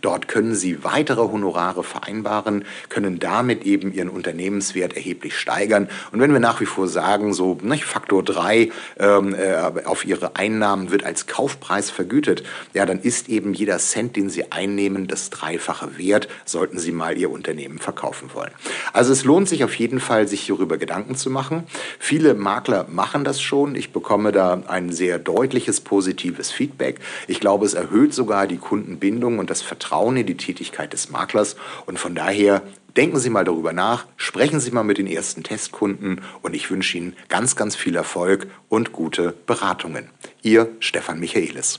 [0.02, 5.88] Dort können Sie weitere Honorare vereinbaren, können damit eben Ihren Unternehmenswert erheblich steigern.
[6.10, 10.36] Und wenn wir nach wie vor sagen, so ne, Faktor 3 ähm, äh, auf Ihre
[10.36, 12.42] Einnahmen wird als Kauf Kaufpreis vergütet,
[12.74, 17.16] ja, dann ist eben jeder Cent, den Sie einnehmen, das Dreifache wert, sollten Sie mal
[17.16, 18.50] Ihr Unternehmen verkaufen wollen.
[18.92, 21.64] Also es lohnt sich auf jeden Fall, sich hierüber Gedanken zu machen.
[21.98, 23.76] Viele Makler machen das schon.
[23.76, 26.98] Ich bekomme da ein sehr deutliches positives Feedback.
[27.28, 31.56] Ich glaube, es erhöht sogar die Kundenbindung und das Vertrauen in die Tätigkeit des Maklers.
[31.86, 32.62] Und von daher
[32.96, 36.98] Denken Sie mal darüber nach, sprechen Sie mal mit den ersten Testkunden und ich wünsche
[36.98, 40.10] Ihnen ganz, ganz viel Erfolg und gute Beratungen.
[40.44, 41.78] Ihr Stefan Michaelis.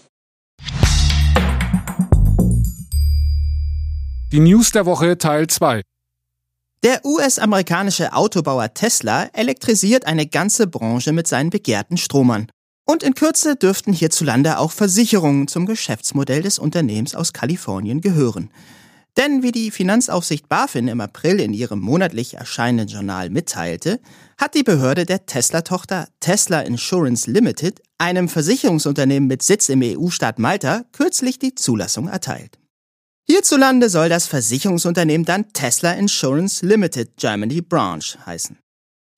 [4.32, 5.82] Die News der Woche Teil 2.
[6.82, 12.48] Der US-amerikanische Autobauer Tesla elektrisiert eine ganze Branche mit seinen begehrten Stromern.
[12.86, 18.50] Und in Kürze dürften hierzulande auch Versicherungen zum Geschäftsmodell des Unternehmens aus Kalifornien gehören.
[19.16, 24.00] Denn wie die Finanzaufsicht BaFin im April in ihrem monatlich erscheinenden Journal mitteilte,
[24.40, 30.86] hat die Behörde der Tesla-Tochter Tesla Insurance Limited, einem Versicherungsunternehmen mit Sitz im EU-Staat Malta,
[30.94, 32.58] kürzlich die Zulassung erteilt.
[33.30, 38.58] Hierzulande soll das Versicherungsunternehmen dann Tesla Insurance Limited Germany Branch heißen.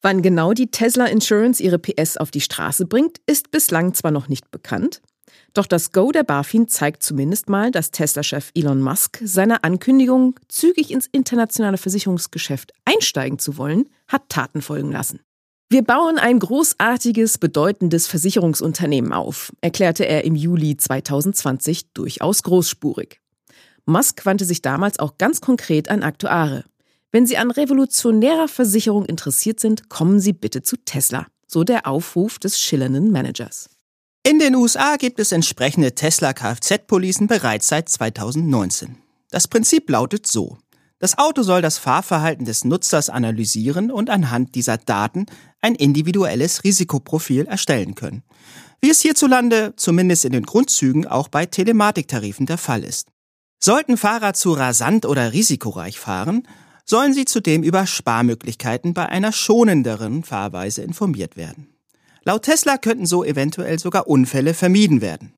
[0.03, 4.27] Wann genau die Tesla Insurance ihre PS auf die Straße bringt, ist bislang zwar noch
[4.27, 5.01] nicht bekannt,
[5.53, 10.91] doch das Go der BaFin zeigt zumindest mal, dass Tesla-Chef Elon Musk seine Ankündigung, zügig
[10.91, 15.21] ins internationale Versicherungsgeschäft einsteigen zu wollen, hat Taten folgen lassen.
[15.69, 23.19] Wir bauen ein großartiges, bedeutendes Versicherungsunternehmen auf, erklärte er im Juli 2020 durchaus großspurig.
[23.85, 26.65] Musk wandte sich damals auch ganz konkret an Aktuare.
[27.11, 32.39] Wenn Sie an revolutionärer Versicherung interessiert sind, kommen Sie bitte zu Tesla, so der Aufruf
[32.39, 33.69] des schillernden Managers.
[34.27, 38.97] In den USA gibt es entsprechende Tesla Kfz-Policen bereits seit 2019.
[39.29, 40.57] Das Prinzip lautet so.
[40.97, 45.27] Das Auto soll das Fahrverhalten des Nutzers analysieren und anhand dieser Daten
[45.61, 48.23] ein individuelles Risikoprofil erstellen können.
[48.81, 53.09] Wie es hierzulande, zumindest in den Grundzügen, auch bei Telematiktarifen der Fall ist.
[53.63, 56.47] Sollten Fahrer zu rasant oder risikoreich fahren,
[56.83, 61.74] sollen sie zudem über Sparmöglichkeiten bei einer schonenderen Fahrweise informiert werden.
[62.27, 65.33] Laut Tesla könnten so eventuell sogar Unfälle vermieden werden.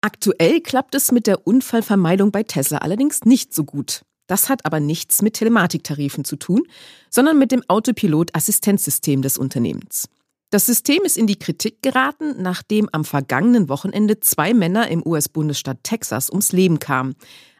[0.00, 4.02] Aktuell klappt es mit der Unfallvermeidung bei Tesla allerdings nicht so gut.
[4.28, 6.62] Das hat aber nichts mit Telematiktarifen zu tun,
[7.10, 10.08] sondern mit dem Autopilot-Assistenzsystem des Unternehmens.
[10.50, 15.82] Das System ist in die Kritik geraten, nachdem am vergangenen Wochenende zwei Männer im US-Bundesstaat
[15.82, 17.16] Texas ums Leben kamen,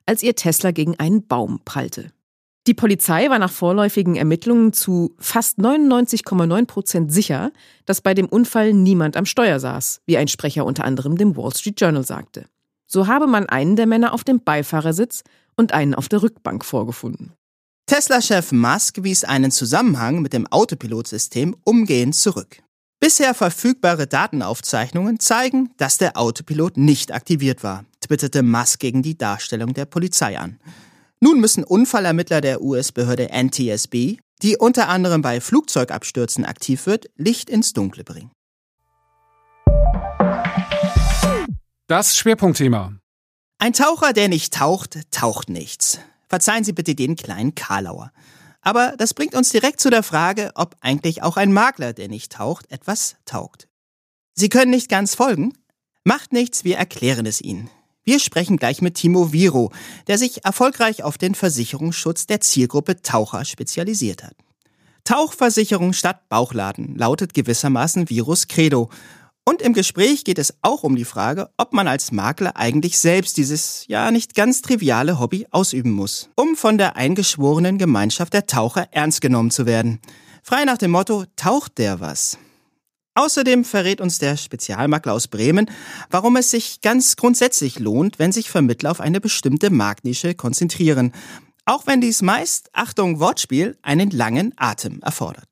[0.06, 2.12] als ihr Tesla gegen einen Baum prallte.
[2.70, 7.50] Die Polizei war nach vorläufigen Ermittlungen zu fast 99,9 Prozent sicher,
[7.84, 11.52] dass bei dem Unfall niemand am Steuer saß, wie ein Sprecher unter anderem dem Wall
[11.52, 12.46] Street Journal sagte.
[12.86, 15.24] So habe man einen der Männer auf dem Beifahrersitz
[15.56, 17.32] und einen auf der Rückbank vorgefunden.
[17.86, 22.62] Tesla-Chef Musk wies einen Zusammenhang mit dem Autopilotsystem umgehend zurück.
[23.00, 29.74] Bisher verfügbare Datenaufzeichnungen zeigen, dass der Autopilot nicht aktiviert war, twitterte Musk gegen die Darstellung
[29.74, 30.60] der Polizei an.
[31.22, 37.74] Nun müssen Unfallermittler der US-Behörde NTSB, die unter anderem bei Flugzeugabstürzen aktiv wird, Licht ins
[37.74, 38.30] Dunkle bringen.
[41.88, 42.94] Das Schwerpunktthema.
[43.58, 45.98] Ein Taucher, der nicht taucht, taucht nichts.
[46.30, 48.12] Verzeihen Sie bitte den kleinen Karlauer.
[48.62, 52.32] Aber das bringt uns direkt zu der Frage, ob eigentlich auch ein Makler, der nicht
[52.32, 53.68] taucht, etwas taugt.
[54.34, 55.52] Sie können nicht ganz folgen?
[56.04, 57.68] Macht nichts, wir erklären es Ihnen.
[58.10, 59.70] Wir sprechen gleich mit Timo Viro,
[60.08, 64.34] der sich erfolgreich auf den Versicherungsschutz der Zielgruppe Taucher spezialisiert hat.
[65.04, 68.90] Tauchversicherung statt Bauchladen lautet gewissermaßen Virus Credo
[69.44, 73.36] und im Gespräch geht es auch um die Frage, ob man als Makler eigentlich selbst
[73.36, 78.88] dieses ja nicht ganz triviale Hobby ausüben muss, um von der eingeschworenen Gemeinschaft der Taucher
[78.90, 80.00] ernst genommen zu werden.
[80.42, 82.38] Frei nach dem Motto, taucht der was?
[83.16, 85.68] Außerdem verrät uns der Spezialmakler aus Bremen,
[86.10, 91.12] warum es sich ganz grundsätzlich lohnt, wenn sich Vermittler auf eine bestimmte Marktnische konzentrieren,
[91.64, 95.48] auch wenn dies meist, Achtung Wortspiel, einen langen Atem erfordert.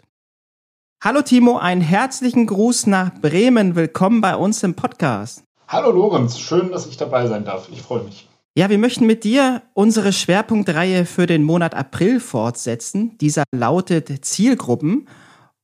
[1.02, 3.76] Hallo Timo, einen herzlichen Gruß nach Bremen.
[3.76, 5.44] Willkommen bei uns im Podcast.
[5.68, 7.68] Hallo Lorenz, schön, dass ich dabei sein darf.
[7.70, 8.28] Ich freue mich.
[8.56, 13.16] Ja, wir möchten mit dir unsere Schwerpunktreihe für den Monat April fortsetzen.
[13.18, 15.08] Dieser lautet Zielgruppen.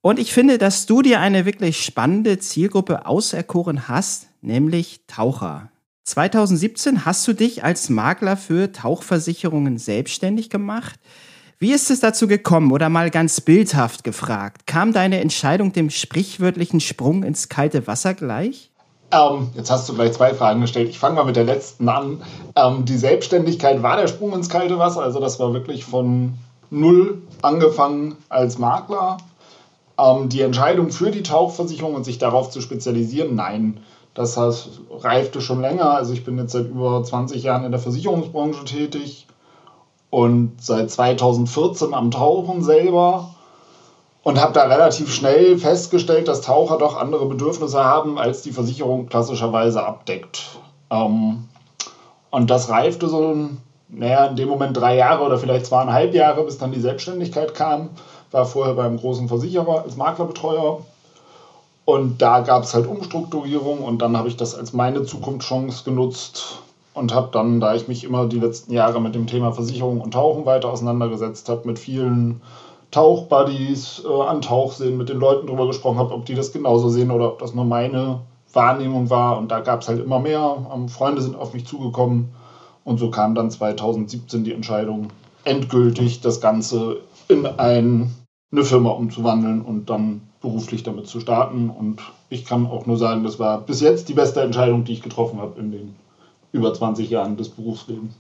[0.05, 5.71] Und ich finde, dass du dir eine wirklich spannende Zielgruppe auserkoren hast, nämlich Taucher.
[6.03, 11.01] 2017 hast du dich als Makler für Tauchversicherungen selbstständig gemacht.
[11.59, 14.67] Wie ist es dazu gekommen oder mal ganz bildhaft gefragt?
[14.67, 18.73] Kam deine Entscheidung dem sprichwörtlichen Sprung ins kalte Wasser gleich?
[19.11, 20.91] Ähm, jetzt hast du gleich zwei Fragen gestellt.
[20.91, 22.21] Ich fange mal mit der letzten an.
[22.57, 25.01] Ähm, die Selbstständigkeit war der Sprung ins kalte Wasser.
[25.01, 26.35] Also das war wirklich von
[26.71, 29.17] null angefangen als Makler.
[29.99, 33.81] Ähm, die Entscheidung für die Tauchversicherung und sich darauf zu spezialisieren, nein.
[34.15, 35.91] Das heißt, reifte schon länger.
[35.91, 39.27] Also ich bin jetzt seit über 20 Jahren in der Versicherungsbranche tätig
[40.11, 43.35] und seit 2014 am Tauchen selber
[44.23, 49.07] und habe da relativ schnell festgestellt, dass Taucher doch andere Bedürfnisse haben, als die Versicherung
[49.07, 50.59] klassischerweise abdeckt.
[50.91, 51.49] Ähm,
[52.31, 53.51] und das reifte so,
[53.89, 57.91] naja, in dem Moment drei Jahre oder vielleicht zweieinhalb Jahre, bis dann die Selbstständigkeit kam.
[58.35, 60.81] War vorher beim großen Versicherer als Maklerbetreuer.
[61.85, 66.63] Und da gab es halt Umstrukturierung und dann habe ich das als meine Zukunftschance genutzt,
[66.95, 70.15] und habe dann, da ich mich immer die letzten Jahre mit dem Thema Versicherung und
[70.15, 72.41] Tauchen weiter auseinandergesetzt habe, mit vielen
[72.93, 77.11] Tauchbuddies äh, an Tauchseen mit den Leuten drüber gesprochen habe, ob die das genauso sehen
[77.11, 78.21] oder ob das nur meine
[78.53, 79.37] Wahrnehmung war.
[79.37, 80.69] Und da gab es halt immer mehr.
[80.73, 82.31] Ähm, Freunde sind auf mich zugekommen
[82.85, 85.09] und so kam dann 2017 die Entscheidung,
[85.43, 88.15] endgültig das Ganze in ein,
[88.55, 91.71] eine Firma umzuwandeln und dann beruflich damit zu starten.
[91.71, 95.03] Und ich kann auch nur sagen, das war bis jetzt die beste Entscheidung, die ich
[95.03, 95.95] getroffen habe in den
[96.53, 98.15] über 20 Jahren des Berufslebens.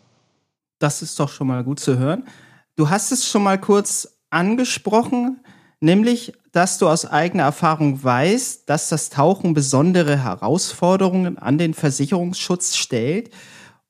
[0.80, 2.24] Das ist doch schon mal gut zu hören.
[2.76, 5.40] Du hast es schon mal kurz angesprochen,
[5.80, 12.74] nämlich, dass du aus eigener Erfahrung weißt, dass das Tauchen besondere Herausforderungen an den Versicherungsschutz
[12.74, 13.30] stellt.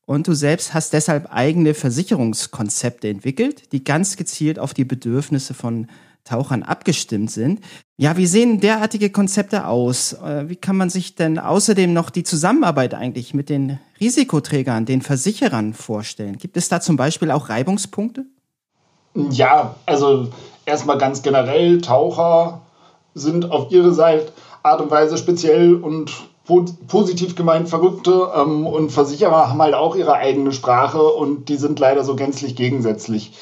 [0.05, 5.89] Und du selbst hast deshalb eigene Versicherungskonzepte entwickelt, die ganz gezielt auf die Bedürfnisse von
[6.25, 7.61] Tauchern abgestimmt sind.
[7.97, 10.15] Ja, wie sehen derartige Konzepte aus?
[10.15, 15.03] Äh, wie kann man sich denn außerdem noch die Zusammenarbeit eigentlich mit den Risikoträgern, den
[15.03, 16.39] Versicherern vorstellen?
[16.39, 18.25] Gibt es da zum Beispiel auch Reibungspunkte?
[19.15, 20.29] Ja, also
[20.67, 22.63] erstmal ganz generell, Taucher
[23.15, 24.33] sind auf ihre Seite
[24.65, 26.11] Art und Weise speziell und
[26.89, 31.79] positiv gemeint Verrückte ähm, und Versicherer haben halt auch ihre eigene Sprache und die sind
[31.79, 33.33] leider so gänzlich gegensätzlich.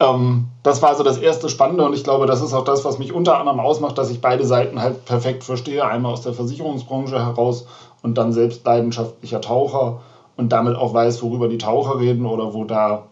[0.00, 2.98] Ähm, das war so das erste Spannende und ich glaube, das ist auch das, was
[2.98, 5.84] mich unter anderem ausmacht, dass ich beide Seiten halt perfekt verstehe.
[5.84, 7.66] Einmal aus der Versicherungsbranche heraus
[8.02, 10.00] und dann selbst leidenschaftlicher Taucher
[10.36, 13.06] und damit auch weiß, worüber die Taucher reden oder wo da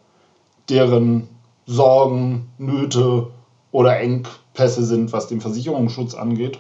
[0.71, 1.29] deren
[1.67, 3.29] Sorgen, Nöte
[3.71, 6.59] oder Engpässe sind, was den Versicherungsschutz angeht.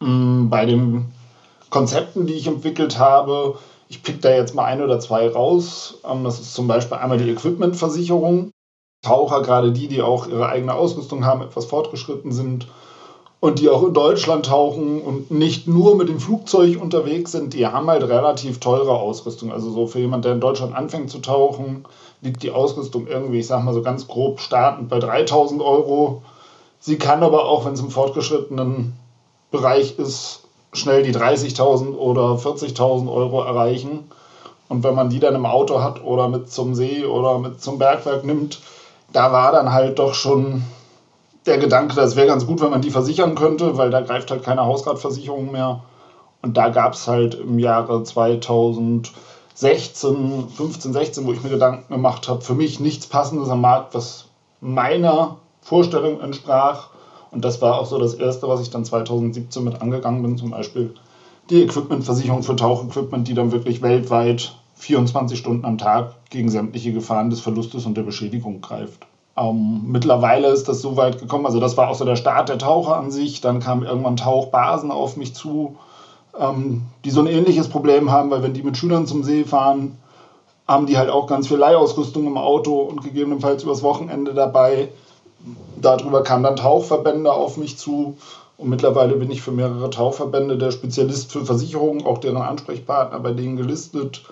[0.00, 1.12] Mm, bei den
[1.68, 6.00] Konzepten, die ich entwickelt habe, ich pick da jetzt mal ein oder zwei raus.
[6.10, 8.51] Ähm, das ist zum Beispiel einmal die Equipmentversicherung.
[9.02, 12.68] Taucher, gerade die, die auch ihre eigene Ausrüstung haben, etwas fortgeschritten sind
[13.40, 17.66] und die auch in Deutschland tauchen und nicht nur mit dem Flugzeug unterwegs sind, die
[17.66, 19.50] haben halt relativ teure Ausrüstung.
[19.50, 21.84] Also so für jemand, der in Deutschland anfängt zu tauchen,
[22.20, 26.22] liegt die Ausrüstung irgendwie, ich sag mal so ganz grob startend bei 3000 Euro.
[26.78, 28.92] Sie kann aber auch, wenn es im fortgeschrittenen
[29.50, 34.04] Bereich ist, schnell die 30.000 oder 40.000 Euro erreichen.
[34.68, 37.78] Und wenn man die dann im Auto hat oder mit zum See oder mit zum
[37.78, 38.60] Bergwerk nimmt,
[39.12, 40.62] da war dann halt doch schon
[41.46, 44.44] der Gedanke, das wäre ganz gut, wenn man die versichern könnte, weil da greift halt
[44.44, 45.82] keine Hausratversicherung mehr.
[46.40, 52.28] Und da gab es halt im Jahre 2016, 15, 16, wo ich mir Gedanken gemacht
[52.28, 54.26] habe, für mich nichts Passendes am Markt, was
[54.60, 56.88] meiner Vorstellung entsprach.
[57.30, 60.50] Und das war auch so das Erste, was ich dann 2017 mit angegangen bin, zum
[60.50, 60.94] Beispiel
[61.50, 67.30] die Equipmentversicherung für Tauchequipment, die dann wirklich weltweit 24 Stunden am Tag gegen sämtliche Gefahren
[67.30, 69.06] des Verlustes und der Beschädigung greift.
[69.36, 72.58] Ähm, mittlerweile ist das so weit gekommen, also das war auch so der Start der
[72.58, 73.40] Taucher an sich.
[73.40, 75.76] Dann kamen irgendwann Tauchbasen auf mich zu,
[76.38, 79.96] ähm, die so ein ähnliches Problem haben, weil wenn die mit Schülern zum See fahren,
[80.66, 84.88] haben die halt auch ganz viel Leihausrüstung im Auto und gegebenenfalls übers Wochenende dabei.
[85.80, 88.16] Darüber kamen dann Tauchverbände auf mich zu.
[88.58, 93.32] Und mittlerweile bin ich für mehrere Tauchverbände der Spezialist für Versicherungen, auch deren Ansprechpartner bei
[93.32, 94.22] denen gelistet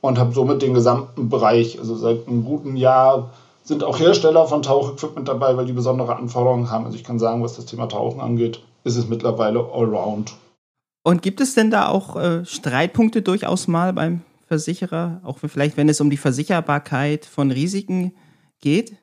[0.00, 3.30] und habe somit den gesamten Bereich, also seit einem guten Jahr
[3.64, 6.84] sind auch Hersteller von Tauchequipment dabei, weil die besondere Anforderungen haben.
[6.84, 10.34] Also ich kann sagen, was das Thema Tauchen angeht, ist es mittlerweile allround.
[11.02, 15.88] Und gibt es denn da auch äh, Streitpunkte durchaus mal beim Versicherer, auch vielleicht wenn
[15.88, 18.12] es um die Versicherbarkeit von Risiken
[18.60, 18.96] geht?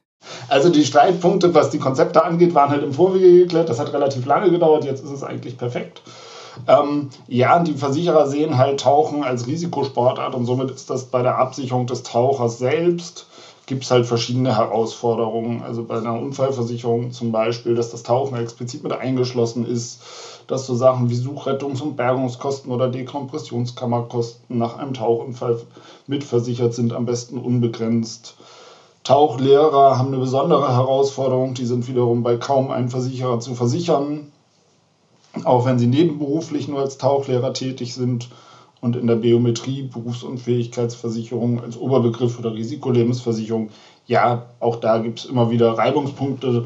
[0.48, 3.68] Also die Streitpunkte, was die Konzepte angeht, waren halt im Vorwege geklärt.
[3.68, 6.02] Das hat relativ lange gedauert, jetzt ist es eigentlich perfekt.
[6.68, 11.38] Ähm, ja, die Versicherer sehen halt Tauchen als Risikosportart und somit ist das bei der
[11.38, 13.28] Absicherung des Tauchers selbst
[13.66, 15.62] gibt es halt verschiedene Herausforderungen.
[15.62, 20.02] Also bei einer Unfallversicherung zum Beispiel, dass das Tauchen explizit mit eingeschlossen ist,
[20.48, 25.62] dass so Sachen wie Suchrettungs- und Bergungskosten oder Dekompressionskammerkosten nach einem Tauchunfall
[26.08, 28.36] mitversichert sind, am besten unbegrenzt.
[29.04, 34.33] Tauchlehrer haben eine besondere Herausforderung, die sind wiederum bei kaum einem Versicherer zu versichern
[35.44, 38.30] auch wenn sie nebenberuflich nur als Tauchlehrer tätig sind
[38.82, 43.70] und in der Biometrie, Berufsunfähigkeitsversicherung als Oberbegriff oder Risikolebensversicherung,
[44.06, 46.66] ja, auch da gibt es immer wieder Reibungspunkte.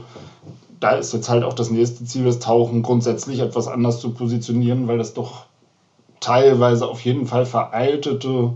[0.79, 4.87] Da ist jetzt halt auch das nächste Ziel, das Tauchen grundsätzlich etwas anders zu positionieren,
[4.87, 5.45] weil das doch
[6.19, 8.53] teilweise auf jeden Fall veraltete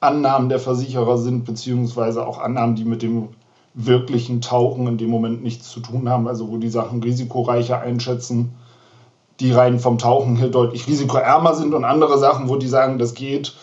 [0.00, 3.28] Annahmen der Versicherer sind, beziehungsweise auch Annahmen, die mit dem
[3.74, 8.54] wirklichen Tauchen in dem Moment nichts zu tun haben, also wo die Sachen risikoreicher einschätzen
[9.40, 13.14] die rein vom Tauchen hier deutlich risikoärmer sind und andere Sachen, wo die sagen, das
[13.14, 13.54] geht,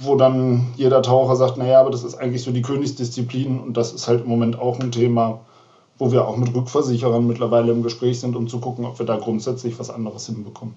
[0.00, 3.92] wo dann jeder Taucher sagt, naja, aber das ist eigentlich so die Königsdisziplin und das
[3.92, 5.40] ist halt im Moment auch ein Thema,
[5.98, 9.16] wo wir auch mit Rückversicherern mittlerweile im Gespräch sind, um zu gucken, ob wir da
[9.16, 10.74] grundsätzlich was anderes hinbekommen.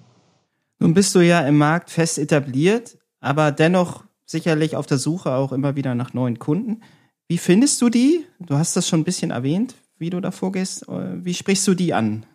[0.78, 5.52] Nun bist du ja im Markt fest etabliert, aber dennoch sicherlich auf der Suche auch
[5.52, 6.82] immer wieder nach neuen Kunden.
[7.28, 8.24] Wie findest du die?
[8.38, 10.86] Du hast das schon ein bisschen erwähnt, wie du da vorgehst.
[10.88, 12.26] Wie sprichst du die an?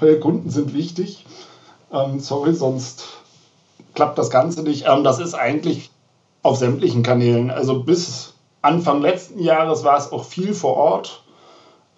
[0.00, 1.26] Neue Kunden sind wichtig.
[1.92, 3.04] Ähm, sorry, sonst
[3.94, 4.86] klappt das Ganze nicht.
[4.88, 5.90] Ähm, das ist eigentlich
[6.42, 7.50] auf sämtlichen Kanälen.
[7.50, 11.22] Also bis Anfang letzten Jahres war es auch viel vor Ort.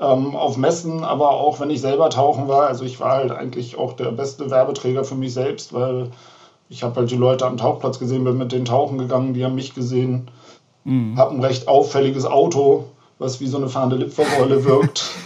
[0.00, 2.66] Ähm, auf Messen, aber auch wenn ich selber tauchen war.
[2.66, 6.10] Also ich war halt eigentlich auch der beste Werbeträger für mich selbst, weil
[6.68, 9.54] ich habe halt die Leute am Tauchplatz gesehen, bin mit denen tauchen gegangen, die haben
[9.54, 10.28] mich gesehen.
[10.84, 11.16] Mhm.
[11.16, 12.86] Habe ein recht auffälliges Auto,
[13.18, 15.04] was wie so eine fahrende Lipferrolle wirkt.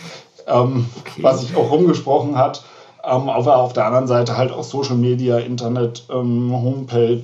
[0.47, 1.23] ähm, okay.
[1.23, 2.65] was sich auch rumgesprochen hat.
[3.05, 7.23] Ähm, aber auf der anderen Seite halt auch Social Media, Internet, ähm, Homepage,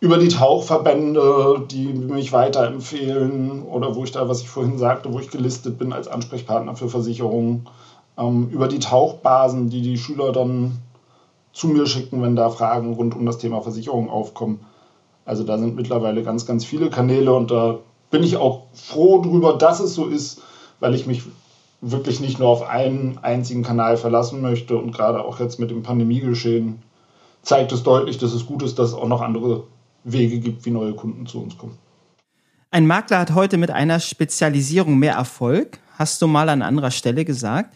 [0.00, 5.18] über die Tauchverbände, die mich weiterempfehlen oder wo ich da, was ich vorhin sagte, wo
[5.18, 7.66] ich gelistet bin als Ansprechpartner für Versicherungen,
[8.18, 10.78] ähm, über die Tauchbasen, die die Schüler dann
[11.52, 14.60] zu mir schicken, wenn da Fragen rund um das Thema Versicherung aufkommen.
[15.24, 17.78] Also da sind mittlerweile ganz, ganz viele Kanäle und da
[18.10, 20.42] bin ich auch froh drüber, dass es so ist,
[20.80, 21.22] weil ich mich
[21.90, 24.76] wirklich nicht nur auf einen einzigen Kanal verlassen möchte.
[24.76, 26.82] Und gerade auch jetzt mit dem Pandemiegeschehen
[27.42, 29.64] zeigt es deutlich, dass es gut ist, dass es auch noch andere
[30.04, 31.78] Wege gibt, wie neue Kunden zu uns kommen.
[32.70, 37.24] Ein Makler hat heute mit einer Spezialisierung mehr Erfolg, hast du mal an anderer Stelle
[37.24, 37.74] gesagt.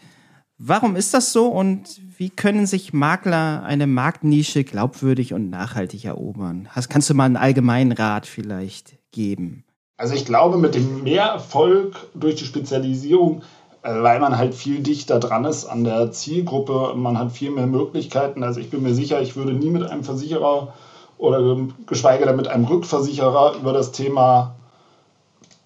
[0.57, 6.67] Warum ist das so und wie können sich Makler eine Marktnische glaubwürdig und nachhaltig erobern?
[6.71, 9.63] Hast, kannst du mal einen allgemeinen Rat vielleicht geben?
[9.95, 13.41] Also ich glaube, mit dem Mehrerfolg durch die Spezialisierung
[13.81, 16.93] weil man halt viel dichter dran ist an der Zielgruppe.
[16.95, 18.43] Man hat viel mehr Möglichkeiten.
[18.43, 20.73] Also ich bin mir sicher, ich würde nie mit einem Versicherer
[21.17, 24.55] oder geschweige denn mit einem Rückversicherer über das Thema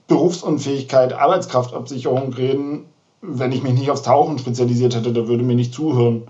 [0.07, 2.85] Berufsunfähigkeit, Arbeitskraftabsicherung reden,
[3.21, 6.23] wenn ich mich nicht aufs Tauchen spezialisiert hätte, der würde mir nicht zuhören.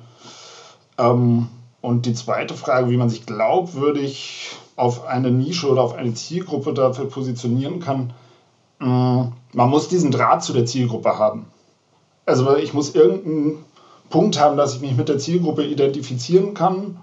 [0.97, 1.47] Ähm,
[1.81, 6.73] und die zweite Frage, wie man sich glaubwürdig auf eine Nische oder auf eine Zielgruppe
[6.73, 8.13] dafür positionieren kann,
[8.79, 11.47] mm, man muss diesen Draht zu der Zielgruppe haben.
[12.25, 13.65] Also ich muss irgendeinen
[14.09, 16.97] Punkt haben, dass ich mich mit der Zielgruppe identifizieren kann.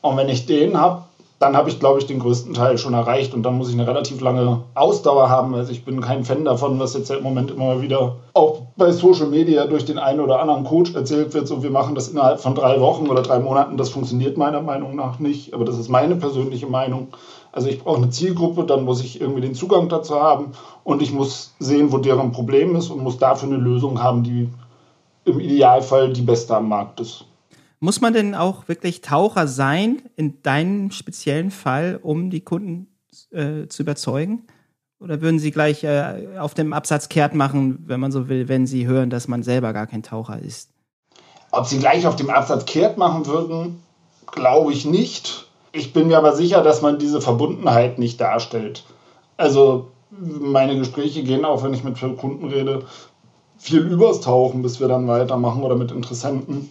[0.00, 1.04] Und wenn ich den habe,
[1.42, 3.86] dann habe ich, glaube ich, den größten Teil schon erreicht und dann muss ich eine
[3.86, 5.54] relativ lange Ausdauer haben.
[5.56, 9.26] Also ich bin kein Fan davon, was jetzt im Moment immer wieder auch bei Social
[9.26, 12.54] Media durch den einen oder anderen Coach erzählt wird, so wir machen das innerhalb von
[12.54, 13.76] drei Wochen oder drei Monaten.
[13.76, 17.08] Das funktioniert meiner Meinung nach nicht, aber das ist meine persönliche Meinung.
[17.50, 20.52] Also ich brauche eine Zielgruppe, dann muss ich irgendwie den Zugang dazu haben
[20.84, 24.48] und ich muss sehen, wo deren Problem ist und muss dafür eine Lösung haben, die
[25.24, 27.24] im Idealfall die beste am Markt ist.
[27.80, 32.86] Muss man denn auch wirklich Taucher sein, in deinem speziellen Fall, um die Kunden
[33.30, 34.46] äh, zu überzeugen?
[35.00, 38.68] Oder würden sie gleich äh, auf dem Absatz kehrt machen, wenn man so will, wenn
[38.68, 40.70] sie hören, dass man selber gar kein Taucher ist?
[41.50, 43.82] Ob sie gleich auf dem Absatz kehrt machen würden,
[44.30, 45.46] glaube ich nicht.
[45.72, 48.84] Ich bin mir aber sicher, dass man diese Verbundenheit nicht darstellt.
[49.36, 52.84] Also meine Gespräche gehen auch, wenn ich mit Kunden rede,
[53.58, 56.70] viel übers Tauchen, bis wir dann weitermachen oder mit Interessenten.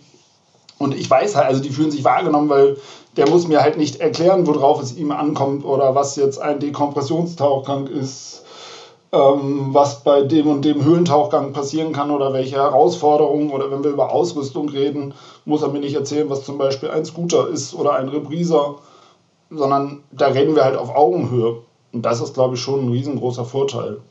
[0.77, 2.77] Und ich weiß halt, also die fühlen sich wahrgenommen, weil
[3.15, 7.87] der muss mir halt nicht erklären, worauf es ihm ankommt oder was jetzt ein Dekompressionstauchgang
[7.87, 8.43] ist,
[9.11, 13.91] ähm, was bei dem und dem Höhlentauchgang passieren kann oder welche Herausforderungen oder wenn wir
[13.91, 15.13] über Ausrüstung reden,
[15.45, 18.75] muss er mir nicht erzählen, was zum Beispiel ein Scooter ist oder ein Repriser,
[19.49, 21.61] sondern da reden wir halt auf Augenhöhe.
[21.91, 24.01] Und das ist, glaube ich, schon ein riesengroßer Vorteil.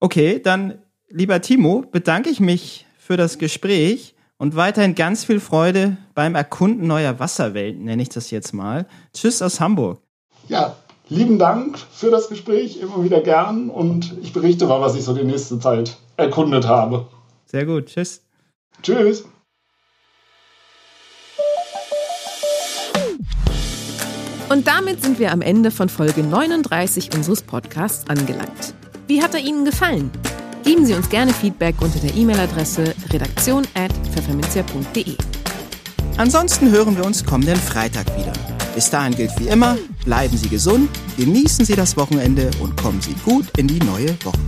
[0.00, 0.78] Okay, dann,
[1.08, 6.86] lieber Timo, bedanke ich mich für das Gespräch und weiterhin ganz viel Freude beim Erkunden
[6.86, 8.86] neuer Wasserwelten, nenne ich das jetzt mal.
[9.12, 10.00] Tschüss aus Hamburg.
[10.48, 10.76] Ja,
[11.08, 15.14] lieben Dank für das Gespräch, immer wieder gern und ich berichte mal, was ich so
[15.14, 17.06] die nächste Zeit erkundet habe.
[17.44, 18.24] Sehr gut, tschüss.
[18.82, 19.24] Tschüss.
[24.50, 28.74] Und damit sind wir am Ende von Folge 39 unseres Podcasts angelangt.
[29.06, 30.10] Wie hat er Ihnen gefallen?
[30.64, 35.14] Geben Sie uns gerne Feedback unter der E-Mail-Adresse redaktion.pfefferminzia.de.
[36.16, 38.32] Ansonsten hören wir uns kommenden Freitag wieder.
[38.74, 43.14] Bis dahin gilt wie immer, bleiben Sie gesund, genießen Sie das Wochenende und kommen Sie
[43.24, 44.40] gut in die neue Woche.